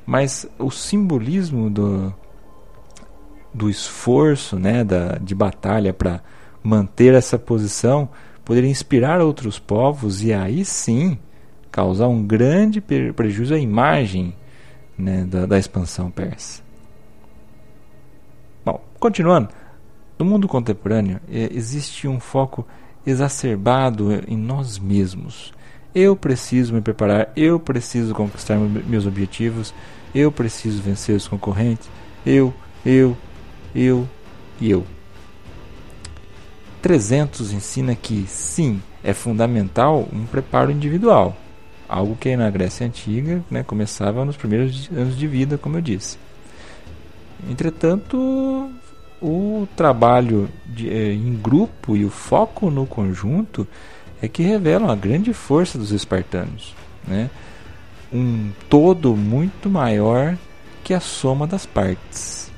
Mas 0.04 0.46
o 0.58 0.70
simbolismo 0.70 1.70
do, 1.70 2.14
do 3.54 3.70
esforço 3.70 4.58
né, 4.58 4.84
da, 4.84 5.16
de 5.16 5.34
batalha 5.34 5.94
para 5.94 6.20
manter 6.62 7.14
essa 7.14 7.38
posição 7.38 8.10
poderia 8.44 8.68
inspirar 8.68 9.22
outros 9.22 9.58
povos 9.58 10.22
e 10.22 10.32
aí 10.34 10.62
sim 10.62 11.18
causar 11.70 12.08
um 12.08 12.22
grande 12.22 12.82
prejuízo 12.82 13.54
à 13.54 13.58
imagem 13.58 14.36
né, 14.98 15.24
da, 15.24 15.46
da 15.46 15.58
expansão 15.58 16.10
persa. 16.10 16.62
Bom, 18.62 18.78
continuando, 19.00 19.48
no 20.22 20.30
mundo 20.30 20.46
contemporâneo 20.46 21.18
é, 21.28 21.50
existe 21.52 22.06
um 22.06 22.20
foco 22.20 22.64
exacerbado 23.04 24.12
em 24.28 24.36
nós 24.36 24.78
mesmos. 24.78 25.52
Eu 25.92 26.14
preciso 26.14 26.72
me 26.72 26.80
preparar, 26.80 27.32
eu 27.34 27.58
preciso 27.58 28.14
conquistar 28.14 28.56
meus 28.56 29.04
objetivos, 29.04 29.74
eu 30.14 30.30
preciso 30.30 30.80
vencer 30.80 31.16
os 31.16 31.26
concorrentes, 31.26 31.90
eu, 32.24 32.54
eu, 32.86 33.16
eu 33.74 34.08
e 34.60 34.70
eu. 34.70 34.86
300 36.80 37.52
ensina 37.52 37.96
que 37.96 38.24
sim, 38.28 38.80
é 39.02 39.12
fundamental 39.12 40.08
um 40.12 40.24
preparo 40.24 40.70
individual, 40.70 41.36
algo 41.88 42.14
que 42.14 42.36
na 42.36 42.48
Grécia 42.48 42.86
Antiga 42.86 43.42
né, 43.50 43.64
começava 43.64 44.24
nos 44.24 44.36
primeiros 44.36 44.88
anos 44.96 45.16
de 45.16 45.26
vida, 45.26 45.58
como 45.58 45.78
eu 45.78 45.82
disse. 45.82 46.16
Entretanto, 47.50 48.70
o 49.22 49.68
trabalho 49.76 50.48
de, 50.66 50.90
eh, 50.90 51.12
em 51.12 51.34
grupo 51.34 51.96
e 51.96 52.04
o 52.04 52.10
foco 52.10 52.70
no 52.70 52.84
conjunto 52.84 53.66
é 54.20 54.26
que 54.26 54.42
revelam 54.42 54.90
a 54.90 54.96
grande 54.96 55.32
força 55.32 55.78
dos 55.78 55.92
espartanos. 55.92 56.74
Né? 57.06 57.30
Um 58.12 58.50
todo 58.68 59.16
muito 59.16 59.70
maior 59.70 60.36
que 60.82 60.92
a 60.92 61.00
soma 61.00 61.46
das 61.46 61.64
partes. 61.64 62.50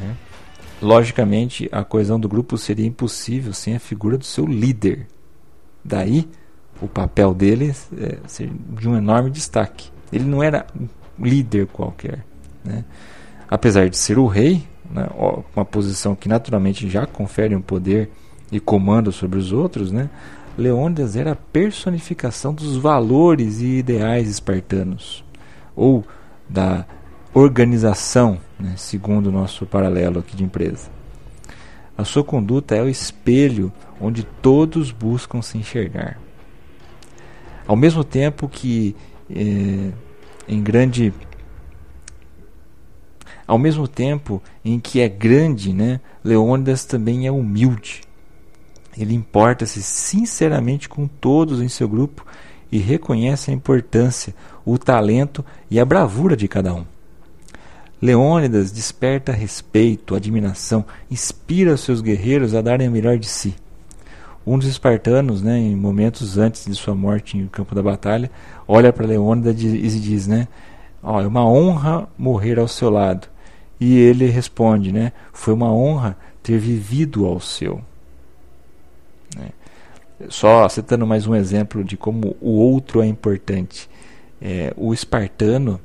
Né? 0.00 0.16
Logicamente, 0.80 1.68
a 1.72 1.82
coesão 1.82 2.20
do 2.20 2.28
grupo 2.28 2.56
seria 2.56 2.86
impossível 2.86 3.52
sem 3.52 3.74
a 3.74 3.80
figura 3.80 4.16
do 4.16 4.24
seu 4.24 4.46
líder. 4.46 5.06
Daí, 5.84 6.28
o 6.80 6.86
papel 6.86 7.34
dele 7.34 7.74
é 7.96 8.18
de 8.80 8.88
um 8.88 8.96
enorme 8.96 9.30
destaque. 9.30 9.90
Ele 10.12 10.24
não 10.24 10.42
era 10.42 10.66
um 10.76 10.86
líder 11.20 11.66
qualquer. 11.66 12.24
Né? 12.64 12.84
Apesar 13.48 13.88
de 13.88 13.96
ser 13.96 14.18
o 14.18 14.26
rei, 14.26 14.66
né, 14.90 15.08
uma 15.54 15.64
posição 15.64 16.14
que 16.14 16.28
naturalmente 16.28 16.88
já 16.88 17.06
confere 17.06 17.54
um 17.54 17.60
poder 17.60 18.10
e 18.50 18.58
comando 18.58 19.12
sobre 19.12 19.38
os 19.38 19.52
outros, 19.52 19.92
né, 19.92 20.08
Leônidas 20.56 21.14
era 21.14 21.32
a 21.32 21.36
personificação 21.36 22.52
dos 22.52 22.76
valores 22.76 23.60
e 23.60 23.78
ideais 23.78 24.28
espartanos, 24.28 25.24
ou 25.76 26.04
da 26.48 26.84
organização, 27.32 28.38
né, 28.58 28.74
segundo 28.76 29.28
o 29.28 29.32
nosso 29.32 29.64
paralelo 29.66 30.18
aqui 30.18 30.36
de 30.36 30.42
empresa. 30.42 30.90
A 31.96 32.04
sua 32.04 32.24
conduta 32.24 32.74
é 32.74 32.82
o 32.82 32.88
espelho 32.88 33.72
onde 34.00 34.24
todos 34.24 34.90
buscam 34.90 35.42
se 35.42 35.58
enxergar. 35.58 36.18
Ao 37.66 37.76
mesmo 37.76 38.02
tempo 38.02 38.48
que 38.48 38.96
eh, 39.30 39.90
em 40.48 40.62
grande 40.62 41.12
ao 43.48 43.58
mesmo 43.58 43.88
tempo 43.88 44.42
em 44.62 44.78
que 44.78 45.00
é 45.00 45.08
grande, 45.08 45.72
né, 45.72 46.00
Leônidas 46.22 46.84
também 46.84 47.26
é 47.26 47.32
humilde. 47.32 48.02
Ele 48.96 49.14
importa-se 49.14 49.82
sinceramente 49.82 50.86
com 50.86 51.08
todos 51.08 51.62
em 51.62 51.68
seu 51.68 51.88
grupo 51.88 52.26
e 52.70 52.76
reconhece 52.76 53.50
a 53.50 53.54
importância, 53.54 54.34
o 54.66 54.76
talento 54.76 55.42
e 55.70 55.80
a 55.80 55.84
bravura 55.84 56.36
de 56.36 56.46
cada 56.46 56.74
um. 56.74 56.84
Leônidas 58.02 58.70
desperta 58.70 59.32
respeito, 59.32 60.14
admiração, 60.14 60.84
inspira 61.10 61.76
seus 61.76 62.02
guerreiros 62.02 62.54
a 62.54 62.60
darem 62.60 62.88
o 62.88 62.92
melhor 62.92 63.16
de 63.16 63.26
si. 63.26 63.54
Um 64.46 64.58
dos 64.58 64.68
espartanos, 64.68 65.42
né, 65.42 65.58
em 65.58 65.74
momentos 65.74 66.36
antes 66.36 66.66
de 66.66 66.74
sua 66.74 66.94
morte 66.94 67.36
no 67.36 67.48
campo 67.48 67.74
da 67.74 67.82
batalha, 67.82 68.30
olha 68.66 68.92
para 68.92 69.06
Leônidas 69.06 69.60
e 69.62 70.00
diz, 70.00 70.26
né, 70.26 70.48
oh, 71.02 71.20
é 71.20 71.26
uma 71.26 71.46
honra 71.46 72.06
morrer 72.18 72.58
ao 72.58 72.68
seu 72.68 72.90
lado. 72.90 73.26
E 73.80 73.96
ele 73.96 74.26
responde, 74.26 74.92
né? 74.92 75.12
Foi 75.32 75.54
uma 75.54 75.72
honra 75.72 76.16
ter 76.42 76.58
vivido 76.58 77.26
ao 77.26 77.38
seu. 77.38 77.80
Né? 79.36 79.50
Só 80.28 80.68
citando 80.68 81.06
mais 81.06 81.26
um 81.26 81.34
exemplo 81.34 81.84
de 81.84 81.96
como 81.96 82.36
o 82.40 82.50
outro 82.52 83.02
é 83.02 83.06
importante. 83.06 83.88
É, 84.40 84.72
o 84.76 84.92
espartano, 84.92 85.80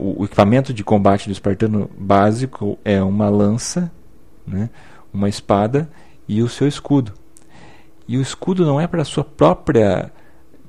o, 0.00 0.24
equipamento 0.24 0.74
de 0.74 0.82
combate 0.82 1.26
do 1.26 1.32
espartano 1.32 1.90
básico 1.96 2.78
é 2.84 3.02
uma 3.02 3.28
lança, 3.28 3.90
né? 4.46 4.68
uma 5.12 5.28
espada 5.28 5.88
e 6.26 6.42
o 6.42 6.48
seu 6.48 6.66
escudo. 6.66 7.12
E 8.08 8.18
o 8.18 8.22
escudo 8.22 8.64
não 8.64 8.80
é 8.80 8.88
para 8.88 9.04
sua 9.04 9.22
própria 9.22 10.10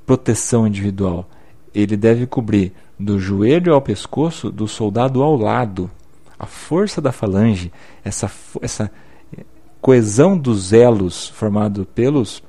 proteção 0.05 0.67
individual. 0.67 1.27
Ele 1.73 1.97
deve 1.97 2.27
cobrir 2.27 2.73
do 2.99 3.19
joelho 3.19 3.73
ao 3.73 3.81
pescoço 3.81 4.51
do 4.51 4.67
soldado 4.67 5.23
ao 5.23 5.35
lado 5.35 5.89
a 6.41 6.47
força 6.47 6.99
da 6.99 7.11
falange, 7.11 7.71
essa, 8.03 8.29
essa 8.63 8.91
coesão 9.79 10.35
dos 10.35 10.73
elos 10.73 11.27
formado 11.27 11.85
pelos, 11.85 12.41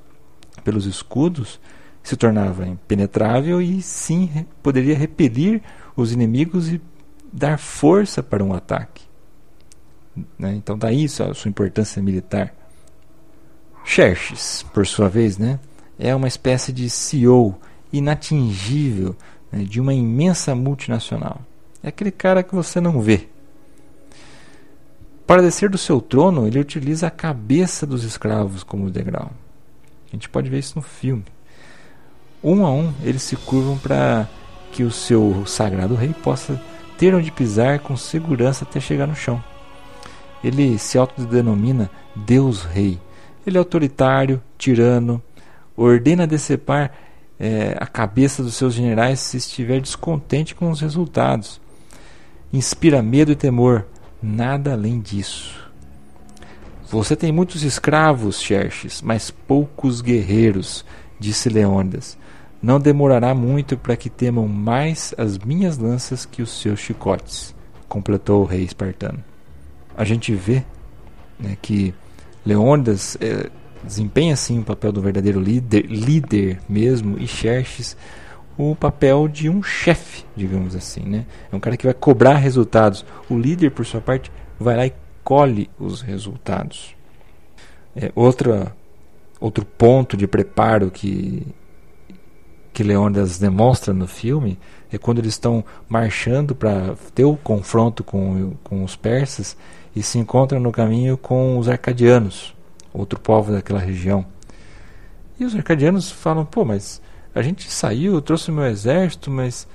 pelos 0.65 0.87
escudos, 0.87 1.61
se 2.03 2.17
tornava 2.17 2.67
impenetrável 2.67 3.61
e 3.61 3.83
sim 3.83 4.47
poderia 4.63 4.97
repelir 4.97 5.61
os 5.95 6.11
inimigos 6.11 6.73
e 6.73 6.81
dar 7.31 7.59
força 7.59 8.23
para 8.23 8.43
um 8.43 8.55
ataque. 8.55 9.05
Né? 10.39 10.55
Então 10.55 10.79
daí 10.79 11.05
isso, 11.05 11.23
a 11.23 11.35
sua 11.35 11.51
importância 11.51 12.03
militar. 12.03 12.55
Xerxes, 13.85 14.65
por 14.73 14.87
sua 14.87 15.09
vez, 15.11 15.37
né, 15.37 15.61
é 15.99 16.15
uma 16.15 16.29
espécie 16.29 16.73
de 16.73 16.89
CEO 16.89 17.61
inatingível 17.93 19.15
né, 19.51 19.65
de 19.65 19.79
uma 19.83 19.93
imensa 19.93 20.55
multinacional. 20.55 21.43
É 21.83 21.89
aquele 21.89 22.11
cara 22.11 22.43
que 22.43 22.55
você 22.55 22.81
não 22.81 22.99
vê, 23.03 23.29
para 25.33 25.41
descer 25.41 25.71
do 25.71 25.79
seu 25.79 25.99
trono, 25.99 26.47
ele 26.47 26.59
utiliza 26.59 27.07
a 27.07 27.11
cabeça 27.11 27.87
dos 27.87 28.05
escravos 28.05 28.63
como 28.63 28.91
degrau. 28.91 29.31
A 30.07 30.15
gente 30.15 30.29
pode 30.29 30.51
ver 30.51 30.59
isso 30.59 30.75
no 30.77 30.83
filme. 30.83 31.25
Um 32.45 32.67
a 32.67 32.71
um, 32.71 32.93
eles 33.03 33.23
se 33.23 33.35
curvam 33.35 33.79
para 33.79 34.29
que 34.73 34.83
o 34.83 34.91
seu 34.91 35.43
sagrado 35.47 35.95
rei 35.95 36.13
possa 36.23 36.61
ter 36.99 37.15
onde 37.15 37.33
pisar 37.33 37.79
com 37.79 37.97
segurança 37.97 38.67
até 38.67 38.79
chegar 38.79 39.07
no 39.07 39.17
chão. 39.17 39.43
Ele 40.45 40.77
se 40.77 40.99
autodenomina 40.99 41.91
Deus 42.15 42.65
Rei. 42.65 43.01
Ele 43.47 43.57
é 43.57 43.59
autoritário, 43.59 44.39
tirano, 44.59 45.23
ordena 45.75 46.27
decepar 46.27 46.93
é, 47.41 47.75
a 47.81 47.87
cabeça 47.87 48.43
dos 48.43 48.55
seus 48.55 48.75
generais 48.75 49.19
se 49.19 49.39
estiver 49.39 49.81
descontente 49.81 50.55
com 50.55 50.71
os 50.71 50.83
resultados. 50.83 51.59
Inspira 52.53 53.01
medo 53.01 53.33
e 53.33 53.35
temor, 53.35 53.87
Nada 54.23 54.73
além 54.73 55.01
disso. 55.01 55.61
Você 56.89 57.17
tem 57.17 57.33
muitos 57.33 57.63
escravos, 57.63 58.41
Xerxes, 58.41 59.03
mas 59.03 59.31
poucos 59.31 60.01
guerreiros, 60.01 60.85
disse 61.19 61.49
Leônidas. 61.49 62.19
Não 62.63 62.79
demorará 62.79 63.35
muito 63.35 63.77
para 63.77 63.97
que 63.97 64.09
temam 64.09 64.47
mais 64.47 65.15
as 65.19 65.39
minhas 65.39 65.79
lanças 65.79 66.25
que 66.25 66.43
os 66.43 66.61
seus 66.61 66.79
chicotes, 66.79 67.55
completou 67.89 68.43
o 68.43 68.47
rei 68.47 68.63
espartano. 68.63 69.25
A 69.97 70.05
gente 70.05 70.35
vê 70.35 70.63
né, 71.41 71.57
que 71.61 71.93
Leônidas 72.45 73.17
é, 73.21 73.51
desempenha 73.83 74.37
sim 74.37 74.61
o 74.61 74.65
papel 74.65 74.93
do 74.93 75.01
verdadeiro 75.01 75.41
líder, 75.41 75.87
líder 75.87 76.61
mesmo, 76.69 77.19
e 77.19 77.27
Xerxes 77.27 77.97
o 78.57 78.75
papel 78.77 79.29
de 79.29 79.49
um 79.49 79.63
chefe, 79.63 80.25
digamos 80.37 80.75
assim, 80.75 81.03
né? 81.03 81.27
É 81.51 81.57
um 81.57 81.61
cara 81.61 81.77
que 81.77 81.87
vai 81.87 81.95
cobrar 81.95 82.37
resultados. 82.37 83.05
O 83.29 83.39
líder, 83.39 83.71
por 83.71 83.85
sua 83.87 84.01
parte, 84.01 84.31
vai 84.59 84.77
lá 84.77 84.87
e 84.87 84.93
colhe 85.25 85.71
os 85.79 86.01
resultados. 86.01 86.95
É, 87.95 88.11
outra, 88.15 88.75
outro 89.41 89.65
ponto 89.65 90.17
de 90.17 90.27
preparo 90.27 90.91
que 90.91 91.47
que 92.73 92.83
Leônidas 92.83 93.39
demonstra 93.39 93.93
no 93.93 94.07
filme 94.07 94.59
é 94.91 94.97
quando 94.97 95.19
eles 95.19 95.35
estão 95.35 95.65
marchando 95.89 96.55
para 96.55 96.95
ter 97.15 97.25
o 97.25 97.37
confronto 97.37 98.03
com, 98.03 98.55
com 98.65 98.83
os 98.83 98.97
persas 98.97 99.57
e 99.95 100.03
se 100.03 100.19
encontram 100.19 100.59
no 100.59 100.73
caminho 100.73 101.19
com 101.19 101.59
os 101.59 101.69
arcadianos, 101.69 102.55
outro 102.93 103.21
povo 103.21 103.53
daquela 103.53 103.79
região. 103.79 104.25
E 105.39 105.45
os 105.45 105.55
arcadianos 105.55 106.11
falam: 106.11 106.45
pô, 106.45 106.65
mas 106.65 107.03
a 107.35 107.43
gente 107.43 107.71
saiu, 107.71 108.21
trouxe 108.21 108.51
o 108.51 108.55
meu 108.55 108.67
exército, 108.67 109.31
mas 109.31 109.67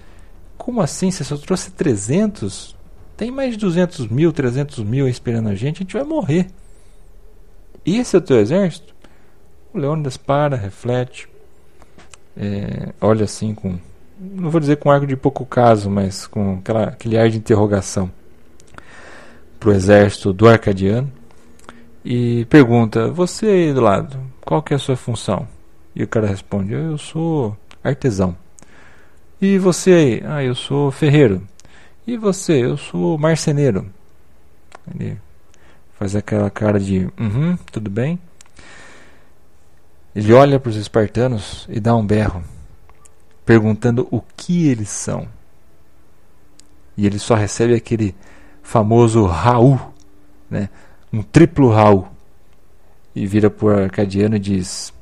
como 0.57 0.81
assim? 0.81 1.09
Você 1.09 1.23
só 1.23 1.37
trouxe 1.37 1.71
300? 1.71 2.75
Tem 3.15 3.31
mais 3.31 3.51
de 3.51 3.57
200 3.57 4.07
mil, 4.07 4.31
300 4.31 4.79
mil 4.83 5.07
esperando 5.07 5.49
a 5.49 5.55
gente, 5.55 5.77
a 5.77 5.79
gente 5.79 5.93
vai 5.93 6.03
morrer. 6.03 6.47
E 7.85 7.97
esse 7.97 8.15
é 8.15 8.19
o 8.19 8.21
teu 8.21 8.39
exército? 8.39 8.93
O 9.73 9.77
Leônidas 9.79 10.17
para, 10.17 10.55
reflete, 10.55 11.27
é, 12.35 12.93
olha 13.01 13.23
assim 13.23 13.55
com, 13.55 13.79
não 14.19 14.49
vou 14.49 14.59
dizer 14.59 14.77
com 14.77 14.91
arco 14.91 15.07
de 15.07 15.15
pouco 15.15 15.45
caso, 15.45 15.89
mas 15.89 16.27
com 16.27 16.59
aquela, 16.59 16.83
aquele 16.85 17.17
ar 17.17 17.29
de 17.29 17.37
interrogação 17.37 18.11
para 19.59 19.69
o 19.69 19.73
exército 19.73 20.31
do 20.31 20.47
Arcadiano 20.47 21.11
e 22.05 22.45
pergunta: 22.45 23.09
Você 23.09 23.47
aí 23.47 23.73
do 23.73 23.81
lado, 23.81 24.19
qual 24.41 24.61
que 24.61 24.73
é 24.73 24.75
a 24.75 24.79
sua 24.79 24.95
função? 24.95 25.47
E 25.97 26.03
o 26.03 26.07
cara 26.07 26.27
responde: 26.27 26.73
Eu 26.73 26.95
sou 26.95 27.57
artesão. 27.83 28.37
E 29.41 29.57
você 29.57 29.91
aí? 29.91 30.23
Ah, 30.23 30.43
eu 30.43 30.53
sou 30.53 30.91
ferreiro. 30.91 31.41
E 32.05 32.15
você? 32.15 32.63
Eu 32.63 32.77
sou 32.77 33.17
marceneiro. 33.17 33.89
Ele 34.93 35.17
faz 35.97 36.15
aquela 36.15 36.51
cara 36.51 36.79
de: 36.79 37.09
Uhum, 37.19 37.57
tudo 37.71 37.89
bem. 37.89 38.19
Ele 40.15 40.31
olha 40.33 40.59
para 40.59 40.69
os 40.69 40.75
espartanos 40.75 41.65
e 41.67 41.79
dá 41.79 41.95
um 41.95 42.05
berro, 42.05 42.43
perguntando 43.43 44.07
o 44.11 44.21
que 44.21 44.67
eles 44.67 44.89
são. 44.89 45.27
E 46.95 47.07
ele 47.07 47.17
só 47.17 47.33
recebe 47.33 47.73
aquele 47.73 48.15
famoso 48.61 49.25
Raul, 49.25 49.79
né? 50.47 50.69
um 51.11 51.23
triplo 51.23 51.71
Raul. 51.71 52.07
E 53.15 53.25
vira 53.25 53.49
para 53.49 53.65
o 53.65 53.69
arcadiano 53.71 54.35
e 54.35 54.39
diz: 54.39 54.93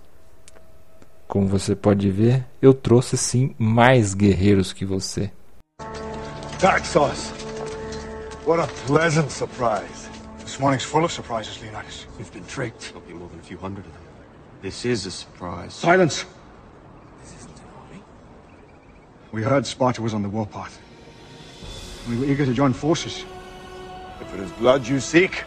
Como 1.27 1.47
você 1.47 1.75
pode 1.75 2.09
ver, 2.09 2.45
eu 2.61 2.73
trouxe 2.73 3.17
sim 3.17 3.55
mais 3.57 4.13
guerreiros 4.13 4.71
que 4.71 4.85
você. 4.85 5.31
Taxos! 6.59 7.31
What 8.45 8.61
a 8.61 8.67
pleasant 8.85 9.31
surprise. 9.31 10.09
This 10.39 10.59
morning's 10.59 10.85
full 10.85 11.03
of 11.03 11.11
surprises, 11.11 11.59
Leonidas. 11.61 12.07
We've 12.17 12.31
been 12.31 12.45
tricked. 12.45 12.93
There'll 12.93 13.07
be 13.07 13.13
more 13.13 13.27
than 13.27 13.39
a 13.39 13.43
few 13.43 13.57
hundred 13.57 13.85
of 13.87 13.91
them. 13.91 14.03
This 14.61 14.85
is 14.85 15.05
a 15.07 15.11
surprise. 15.11 15.73
Silence! 15.73 16.25
This 17.21 17.33
isn't 17.39 17.57
an 17.57 17.65
army. 17.75 18.03
We 19.31 19.41
heard 19.41 19.65
Sparta 19.65 20.01
was 20.01 20.13
on 20.13 20.21
the 20.21 20.29
warpath. 20.29 20.79
We 22.07 22.17
were 22.17 22.25
eager 22.25 22.45
to 22.45 22.53
join 22.53 22.71
forces. 22.73 23.25
If 24.21 24.33
it 24.33 24.39
is 24.39 24.51
blood 24.53 24.87
you 24.87 24.99
seek, 24.99 25.43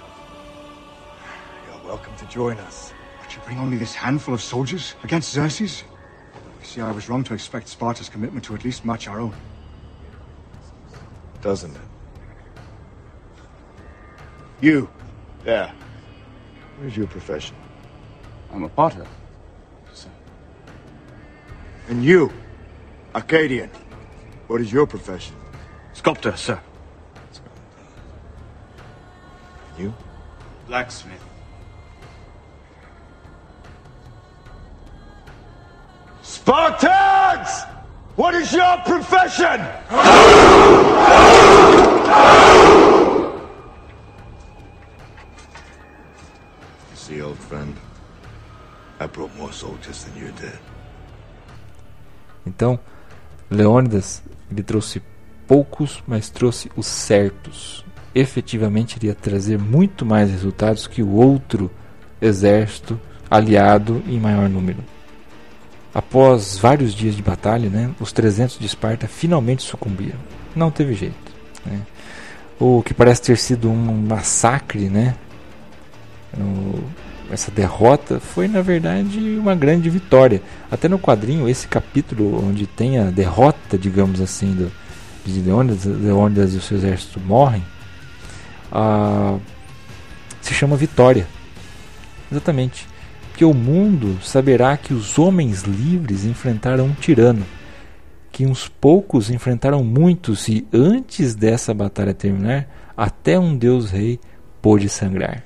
you're 1.67 1.85
welcome 1.87 2.15
to 2.17 2.27
join 2.27 2.59
us. 2.59 2.93
Bring 3.49 3.61
only 3.61 3.79
this 3.79 3.95
handful 3.95 4.35
of 4.35 4.43
soldiers 4.43 4.95
against 5.03 5.33
Xerxes? 5.33 5.83
You 6.61 6.67
see, 6.67 6.81
I 6.83 6.91
was 6.91 7.09
wrong 7.09 7.25
to 7.25 7.33
expect 7.33 7.67
Sparta's 7.69 8.11
commitment 8.11 8.45
to 8.45 8.55
at 8.55 8.63
least 8.63 8.85
match 8.85 9.09
our 9.09 9.21
own. 9.21 9.35
Doesn't 11.41 11.75
it? 11.75 11.81
You, 14.61 14.87
there. 15.45 15.73
What 16.77 16.89
is 16.89 16.97
your 16.99 17.07
profession? 17.07 17.57
I'm 18.53 18.65
a 18.65 18.69
potter. 18.69 19.07
sir. 19.95 20.11
And 21.89 22.05
you, 22.05 22.31
Arcadian, 23.15 23.71
what 24.49 24.61
is 24.61 24.71
your 24.71 24.87
profession? 24.87 25.35
Sculptor, 25.95 26.37
sir. 26.37 26.61
You? 29.79 29.95
Blacksmith. 30.67 31.25
Spartans! 36.49 37.67
What 38.17 38.35
is 38.35 38.55
your 38.55 38.79
profession? 38.79 39.61
You 46.91 46.97
see, 46.97 47.21
old 47.21 47.37
friend, 47.37 47.75
I 48.99 49.07
brought 49.09 49.37
more 49.37 49.53
soldiers 49.53 50.05
than 50.05 50.19
you 50.19 50.33
did. 50.41 50.59
Então, 52.47 52.81
Leônidas 53.51 54.23
ele 54.51 54.63
trouxe 54.63 55.03
poucos, 55.47 56.03
mas 56.07 56.31
trouxe 56.31 56.73
os 56.75 56.87
certos. 56.87 57.85
Efetivamente 58.15 58.97
iria 58.97 59.15
trazer 59.15 59.59
muito 59.59 60.07
mais 60.07 60.31
resultados 60.31 60.87
que 60.87 61.03
o 61.03 61.13
outro 61.13 61.71
exército 62.23 62.99
aliado 63.31 64.03
em 64.07 64.19
maior 64.19 64.49
número. 64.49 64.83
Após 65.95 66.59
vários 66.59 66.95
dias 66.95 67.17
de 67.17 67.23
batalha, 67.23 67.69
né, 67.69 67.91
os 67.99 68.13
300 68.13 68.59
de 68.59 68.67
Esparta 68.67 69.09
finalmente 69.09 69.63
sucumbiram. 69.63 70.19
Não 70.55 70.71
teve 70.71 70.95
jeito. 70.95 71.33
Né. 71.65 71.81
O 72.61 72.83
que 72.83 72.93
parece 72.93 73.23
ter 73.23 73.39
sido 73.39 73.71
um 73.71 74.07
massacre, 74.07 74.89
né, 74.89 75.15
essa 77.31 77.51
derrota 77.51 78.21
foi 78.21 78.49
na 78.49 78.63
verdade 78.63 79.19
uma 79.39 79.55
grande 79.55 79.91
vitória. 79.91 80.43
Até 80.71 80.89
no 80.89 80.99
quadrinho, 80.99 81.49
esse 81.49 81.69
capítulo 81.69 82.47
onde 82.47 82.67
tem 82.67 82.99
a 82.99 83.05
derrota, 83.05 83.77
digamos 83.77 84.21
assim, 84.21 84.55
do, 84.55 84.73
de 85.25 85.41
Leônidas, 85.41 85.85
Leônidas 85.85 86.55
e 86.55 86.57
o 86.57 86.63
seu 86.63 86.79
exército 86.79 87.21
morrem, 87.21 87.65
ah, 88.73 89.37
se 90.41 90.55
chama 90.55 90.77
Vitória. 90.77 91.27
Exatamente. 92.31 92.87
Que 93.39 93.45
o 93.45 93.55
mundo 93.55 94.19
saberá 94.21 94.77
que 94.77 94.93
os 94.93 95.17
homens 95.17 95.63
livres 95.63 96.25
enfrentaram 96.25 96.87
um 96.87 96.93
tirano, 96.93 97.47
que 98.33 98.45
uns 98.45 98.67
poucos 98.67 99.31
enfrentaram 99.31 99.85
muitos, 99.85 100.49
e 100.49 100.67
antes 100.73 101.37
dessa 101.37 101.73
batalha 101.73 102.13
terminar, 102.13 102.69
até 102.97 103.39
um 103.39 103.57
deus 103.57 103.93
rei 103.93 104.19
pôde 104.61 104.89
sangrar. 104.89 105.45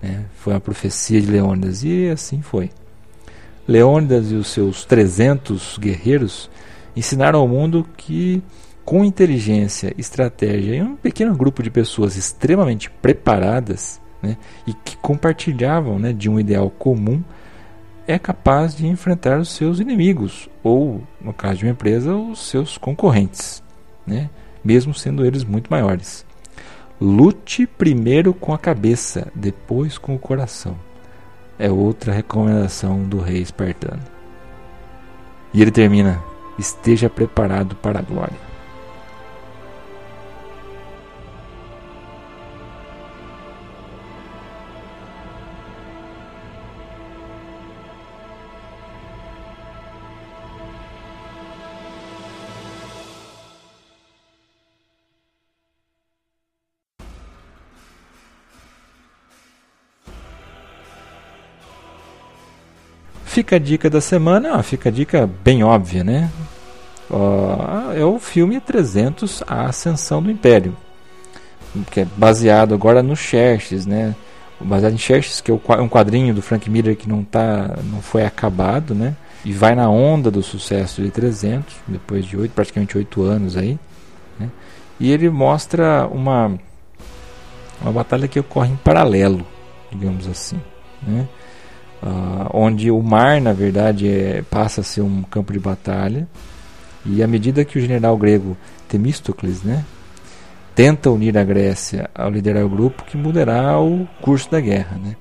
Né? 0.00 0.24
Foi 0.36 0.54
a 0.54 0.60
profecia 0.60 1.20
de 1.20 1.28
Leônidas, 1.28 1.82
e 1.82 2.08
assim 2.10 2.42
foi. 2.42 2.70
Leônidas 3.66 4.30
e 4.30 4.36
os 4.36 4.46
seus 4.46 4.84
300 4.84 5.78
guerreiros 5.78 6.48
ensinaram 6.94 7.40
ao 7.40 7.48
mundo 7.48 7.84
que, 7.96 8.40
com 8.84 9.04
inteligência, 9.04 9.92
estratégia 9.98 10.76
e 10.76 10.82
um 10.82 10.94
pequeno 10.94 11.34
grupo 11.36 11.60
de 11.60 11.72
pessoas 11.72 12.16
extremamente 12.16 12.88
preparadas, 12.88 14.00
né, 14.22 14.36
e 14.66 14.72
que 14.72 14.96
compartilhavam 14.96 15.98
né, 15.98 16.12
de 16.12 16.28
um 16.28 16.38
ideal 16.38 16.70
comum, 16.70 17.22
é 18.06 18.18
capaz 18.18 18.74
de 18.74 18.86
enfrentar 18.86 19.38
os 19.38 19.50
seus 19.50 19.78
inimigos, 19.78 20.48
ou, 20.62 21.02
no 21.20 21.32
caso 21.32 21.58
de 21.58 21.64
uma 21.64 21.72
empresa, 21.72 22.14
os 22.14 22.40
seus 22.48 22.76
concorrentes, 22.76 23.62
né, 24.06 24.28
mesmo 24.64 24.92
sendo 24.92 25.24
eles 25.24 25.44
muito 25.44 25.70
maiores. 25.70 26.24
Lute 27.00 27.66
primeiro 27.66 28.34
com 28.34 28.52
a 28.52 28.58
cabeça, 28.58 29.28
depois 29.34 29.96
com 29.96 30.14
o 30.14 30.18
coração. 30.18 30.76
É 31.58 31.70
outra 31.70 32.12
recomendação 32.12 33.02
do 33.04 33.18
rei 33.20 33.40
espartano. 33.40 34.02
E 35.52 35.62
ele 35.62 35.70
termina: 35.70 36.22
esteja 36.58 37.08
preparado 37.08 37.74
para 37.76 38.00
a 38.00 38.02
glória. 38.02 38.49
Fica 63.30 63.54
a 63.54 63.58
dica 63.60 63.88
da 63.88 64.00
semana, 64.00 64.58
ó, 64.58 64.62
fica 64.64 64.88
a 64.88 64.92
dica 64.92 65.30
bem 65.44 65.62
óbvia, 65.62 66.02
né? 66.02 66.28
É 67.96 68.04
o 68.04 68.18
filme 68.18 68.60
300, 68.60 69.44
A 69.46 69.66
Ascensão 69.66 70.20
do 70.20 70.32
Império, 70.32 70.76
que 71.92 72.00
é 72.00 72.04
baseado 72.16 72.74
agora 72.74 73.04
no 73.04 73.14
Xerxes, 73.14 73.86
né? 73.86 74.16
Baseado 74.60 74.94
em 74.94 74.98
Xerxes, 74.98 75.40
que 75.40 75.48
é 75.48 75.54
um 75.54 75.88
quadrinho 75.88 76.34
do 76.34 76.42
Frank 76.42 76.68
Miller 76.68 76.96
que 76.96 77.08
não, 77.08 77.22
tá, 77.22 77.78
não 77.84 78.02
foi 78.02 78.24
acabado, 78.24 78.96
né? 78.96 79.14
E 79.44 79.52
vai 79.52 79.76
na 79.76 79.88
onda 79.88 80.28
do 80.28 80.42
sucesso 80.42 81.00
de 81.00 81.12
300, 81.12 81.72
depois 81.86 82.24
de 82.24 82.36
oito, 82.36 82.50
praticamente 82.50 82.98
oito 82.98 83.22
anos 83.22 83.56
aí. 83.56 83.78
Né? 84.40 84.50
E 84.98 85.08
ele 85.12 85.30
mostra 85.30 86.04
uma, 86.08 86.58
uma 87.80 87.92
batalha 87.92 88.26
que 88.26 88.40
ocorre 88.40 88.72
em 88.72 88.76
paralelo, 88.76 89.46
digamos 89.92 90.26
assim. 90.26 90.60
Né? 91.00 91.28
Uh, 92.02 92.48
onde 92.54 92.90
o 92.90 93.02
mar, 93.02 93.40
na 93.42 93.52
verdade, 93.52 94.08
é, 94.08 94.42
passa 94.50 94.80
a 94.80 94.84
ser 94.84 95.02
um 95.02 95.22
campo 95.22 95.52
de 95.52 95.58
batalha. 95.58 96.26
E 97.04 97.22
à 97.22 97.26
medida 97.26 97.64
que 97.64 97.78
o 97.78 97.80
general 97.80 98.16
grego 98.16 98.56
Temístocles 98.88 99.62
né, 99.62 99.84
tenta 100.74 101.10
unir 101.10 101.36
a 101.36 101.44
Grécia 101.44 102.08
ao 102.14 102.30
liderar 102.30 102.64
o 102.64 102.70
grupo, 102.70 103.04
que 103.04 103.16
mudará 103.16 103.78
o 103.78 104.08
curso 104.22 104.50
da 104.50 104.60
guerra. 104.60 104.96
Né? 104.96 105.16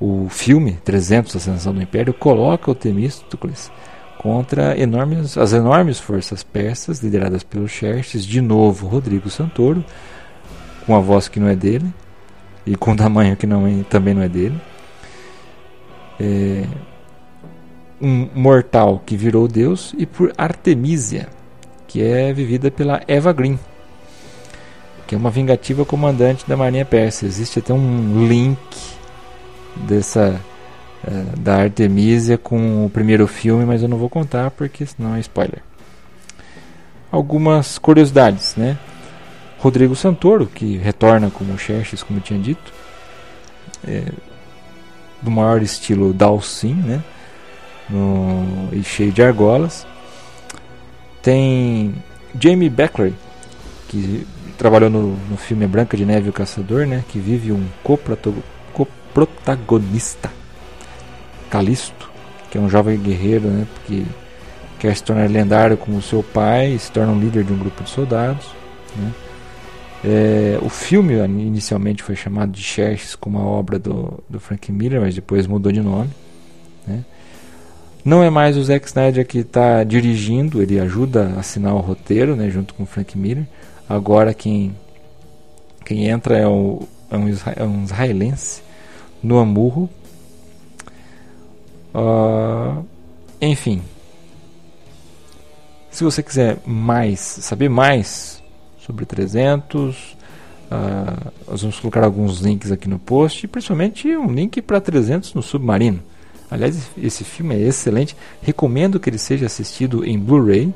O 0.00 0.28
filme 0.28 0.78
300, 0.84 1.36
Ascensão 1.36 1.72
do 1.72 1.82
Império, 1.82 2.12
coloca 2.12 2.70
o 2.70 2.74
Temístocles 2.74 3.70
contra 4.18 4.76
enormes, 4.78 5.38
as 5.38 5.52
enormes 5.52 6.00
forças 6.00 6.42
persas 6.42 7.00
lideradas 7.00 7.44
pelo 7.44 7.68
Xerxes, 7.68 8.24
de 8.24 8.40
novo 8.40 8.88
Rodrigo 8.88 9.30
Santoro, 9.30 9.84
com 10.86 10.96
a 10.96 10.98
voz 10.98 11.28
que 11.28 11.38
não 11.38 11.48
é 11.48 11.54
dele 11.54 11.86
e 12.66 12.74
com 12.74 12.92
o 12.92 12.96
tamanho 12.96 13.36
que 13.36 13.46
não 13.46 13.66
é, 13.66 13.84
também 13.88 14.14
não 14.14 14.22
é 14.22 14.28
dele 14.28 14.60
é, 16.20 16.64
um 18.00 18.28
mortal 18.34 19.02
que 19.04 19.16
virou 19.16 19.48
Deus 19.48 19.94
e 19.96 20.06
por 20.06 20.32
Artemisia, 20.36 21.28
que 21.86 22.02
é 22.02 22.32
vivida 22.32 22.70
pela 22.70 23.02
Eva 23.06 23.32
Green, 23.32 23.58
que 25.06 25.14
é 25.14 25.18
uma 25.18 25.30
vingativa 25.30 25.84
comandante 25.84 26.44
da 26.46 26.56
Marinha 26.56 26.84
Persa. 26.84 27.26
Existe 27.26 27.58
até 27.58 27.72
um 27.72 28.26
link 28.26 28.58
dessa 29.76 30.40
uh, 31.06 31.38
da 31.38 31.56
Artemisia 31.62 32.36
com 32.36 32.86
o 32.86 32.90
primeiro 32.90 33.26
filme, 33.26 33.64
mas 33.64 33.82
eu 33.82 33.88
não 33.88 33.98
vou 33.98 34.08
contar 34.08 34.50
porque 34.50 34.84
senão 34.86 35.14
é 35.14 35.20
spoiler. 35.20 35.62
Algumas 37.10 37.78
curiosidades, 37.78 38.56
né? 38.56 38.76
Rodrigo 39.58 39.94
Santoro, 39.94 40.46
que 40.46 40.76
retorna 40.76 41.30
como 41.30 41.56
Xerxes, 41.56 42.02
como 42.02 42.18
eu 42.18 42.22
tinha 42.22 42.38
dito, 42.38 42.72
é, 43.86 44.04
do 45.24 45.30
maior 45.30 45.62
estilo 45.62 46.12
Dalsin, 46.12 46.74
né? 46.74 47.02
No, 47.88 48.68
e 48.72 48.82
cheio 48.82 49.10
de 49.10 49.22
argolas. 49.22 49.86
Tem 51.22 51.94
Jamie 52.38 52.68
Beckley, 52.68 53.14
que 53.88 54.26
trabalhou 54.58 54.90
no, 54.90 55.16
no 55.30 55.36
filme 55.36 55.66
Branca 55.66 55.96
de 55.96 56.04
Neve 56.04 56.26
e 56.26 56.30
o 56.30 56.32
Caçador, 56.32 56.86
né? 56.86 57.02
Que 57.08 57.18
vive 57.18 57.50
um 57.50 57.66
coprotagonista, 58.72 60.30
Calisto, 61.48 62.10
que 62.50 62.58
é 62.58 62.60
um 62.60 62.68
jovem 62.68 62.98
guerreiro, 62.98 63.48
né? 63.48 63.66
Que 63.86 64.06
quer 64.78 64.94
se 64.94 65.02
tornar 65.02 65.30
lendário 65.30 65.78
como 65.78 66.02
seu 66.02 66.22
pai 66.22 66.78
se 66.78 66.92
torna 66.92 67.12
um 67.12 67.18
líder 67.18 67.44
de 67.44 67.52
um 67.52 67.58
grupo 67.58 67.82
de 67.82 67.88
soldados, 67.88 68.46
né? 68.96 69.10
É, 70.06 70.58
o 70.60 70.68
filme 70.68 71.14
inicialmente 71.14 72.02
foi 72.02 72.14
chamado 72.14 72.52
de 72.52 72.62
Xerxes 72.62 73.14
como 73.14 73.38
uma 73.38 73.48
obra 73.48 73.78
do, 73.78 74.22
do 74.28 74.38
Frank 74.38 74.70
Miller, 74.70 75.00
mas 75.00 75.14
depois 75.14 75.46
mudou 75.46 75.72
de 75.72 75.80
nome. 75.80 76.10
Né? 76.86 77.02
Não 78.04 78.22
é 78.22 78.28
mais 78.28 78.58
o 78.58 78.62
Zack 78.62 78.86
Snyder 78.86 79.26
que 79.26 79.38
está 79.38 79.82
dirigindo, 79.82 80.60
ele 80.60 80.78
ajuda 80.78 81.32
a 81.34 81.40
assinar 81.40 81.74
o 81.74 81.80
roteiro 81.80 82.36
né, 82.36 82.50
junto 82.50 82.74
com 82.74 82.82
o 82.82 82.86
Frank 82.86 83.16
Miller. 83.16 83.46
Agora 83.88 84.34
quem, 84.34 84.76
quem 85.86 86.06
entra 86.08 86.36
é, 86.36 86.46
o, 86.46 86.86
é, 87.10 87.16
um, 87.16 87.28
é 87.56 87.64
um 87.64 87.84
israelense, 87.84 88.62
Noah 89.22 89.46
Murro. 89.46 89.88
Uh, 91.94 92.84
enfim, 93.40 93.80
se 95.90 96.04
você 96.04 96.22
quiser 96.22 96.58
mais, 96.66 97.20
saber 97.20 97.70
mais 97.70 98.42
sobre 98.84 99.04
300. 99.04 99.96
Uh, 99.96 100.16
ah, 100.70 101.32
nós 101.48 101.62
vamos 101.62 101.78
colocar 101.78 102.04
alguns 102.04 102.40
links 102.40 102.72
aqui 102.72 102.88
no 102.88 102.98
post, 102.98 103.46
principalmente 103.48 104.08
um 104.16 104.32
link 104.32 104.60
para 104.62 104.80
300 104.80 105.34
no 105.34 105.42
Submarino. 105.42 106.00
Aliás, 106.50 106.90
esse 106.96 107.24
filme 107.24 107.54
é 107.54 107.60
excelente. 107.60 108.16
Recomendo 108.42 109.00
que 109.00 109.10
ele 109.10 109.18
seja 109.18 109.46
assistido 109.46 110.04
em 110.04 110.18
Blu-ray. 110.18 110.72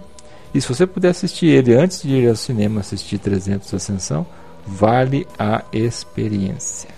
E 0.54 0.60
se 0.60 0.68
você 0.68 0.86
puder 0.86 1.10
assistir 1.10 1.46
ele 1.46 1.74
antes 1.74 2.02
de 2.02 2.08
ir 2.08 2.28
ao 2.28 2.36
cinema 2.36 2.80
assistir 2.80 3.18
300 3.18 3.72
Ascensão, 3.74 4.26
vale 4.66 5.26
a 5.38 5.62
experiência. 5.72 6.88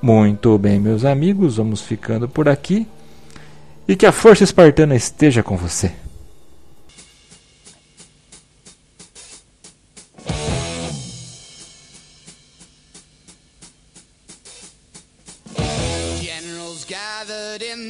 Muito 0.00 0.56
bem, 0.56 0.80
meus 0.80 1.04
amigos, 1.04 1.56
vamos 1.56 1.82
ficando 1.82 2.28
por 2.28 2.48
aqui. 2.48 2.86
E 3.86 3.96
que 3.96 4.06
a 4.06 4.12
força 4.12 4.44
espartana 4.44 4.94
esteja 4.94 5.42
com 5.42 5.56
você. 5.56 5.92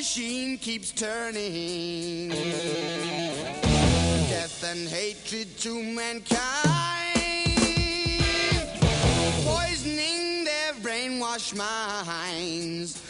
machine 0.00 0.56
keeps 0.56 0.92
turning, 0.92 2.30
death 4.30 4.64
and 4.66 4.88
hatred 4.88 5.46
to 5.58 5.74
mankind. 5.74 6.40
Poisoning 9.44 10.44
their 10.44 10.72
brainwash 10.80 11.54
minds. 11.54 13.09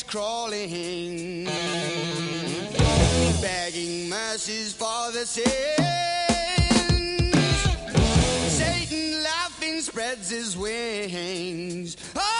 Pigs 0.00 0.02
crawling, 0.02 1.44
begging 3.40 4.08
mercies 4.08 4.72
for 4.72 5.10
the 5.12 5.26
sins. 5.26 5.46
Satan 8.52 9.22
laughing 9.22 9.80
spreads 9.80 10.30
his 10.30 10.56
wings. 10.56 11.96
Oh! 12.16 12.39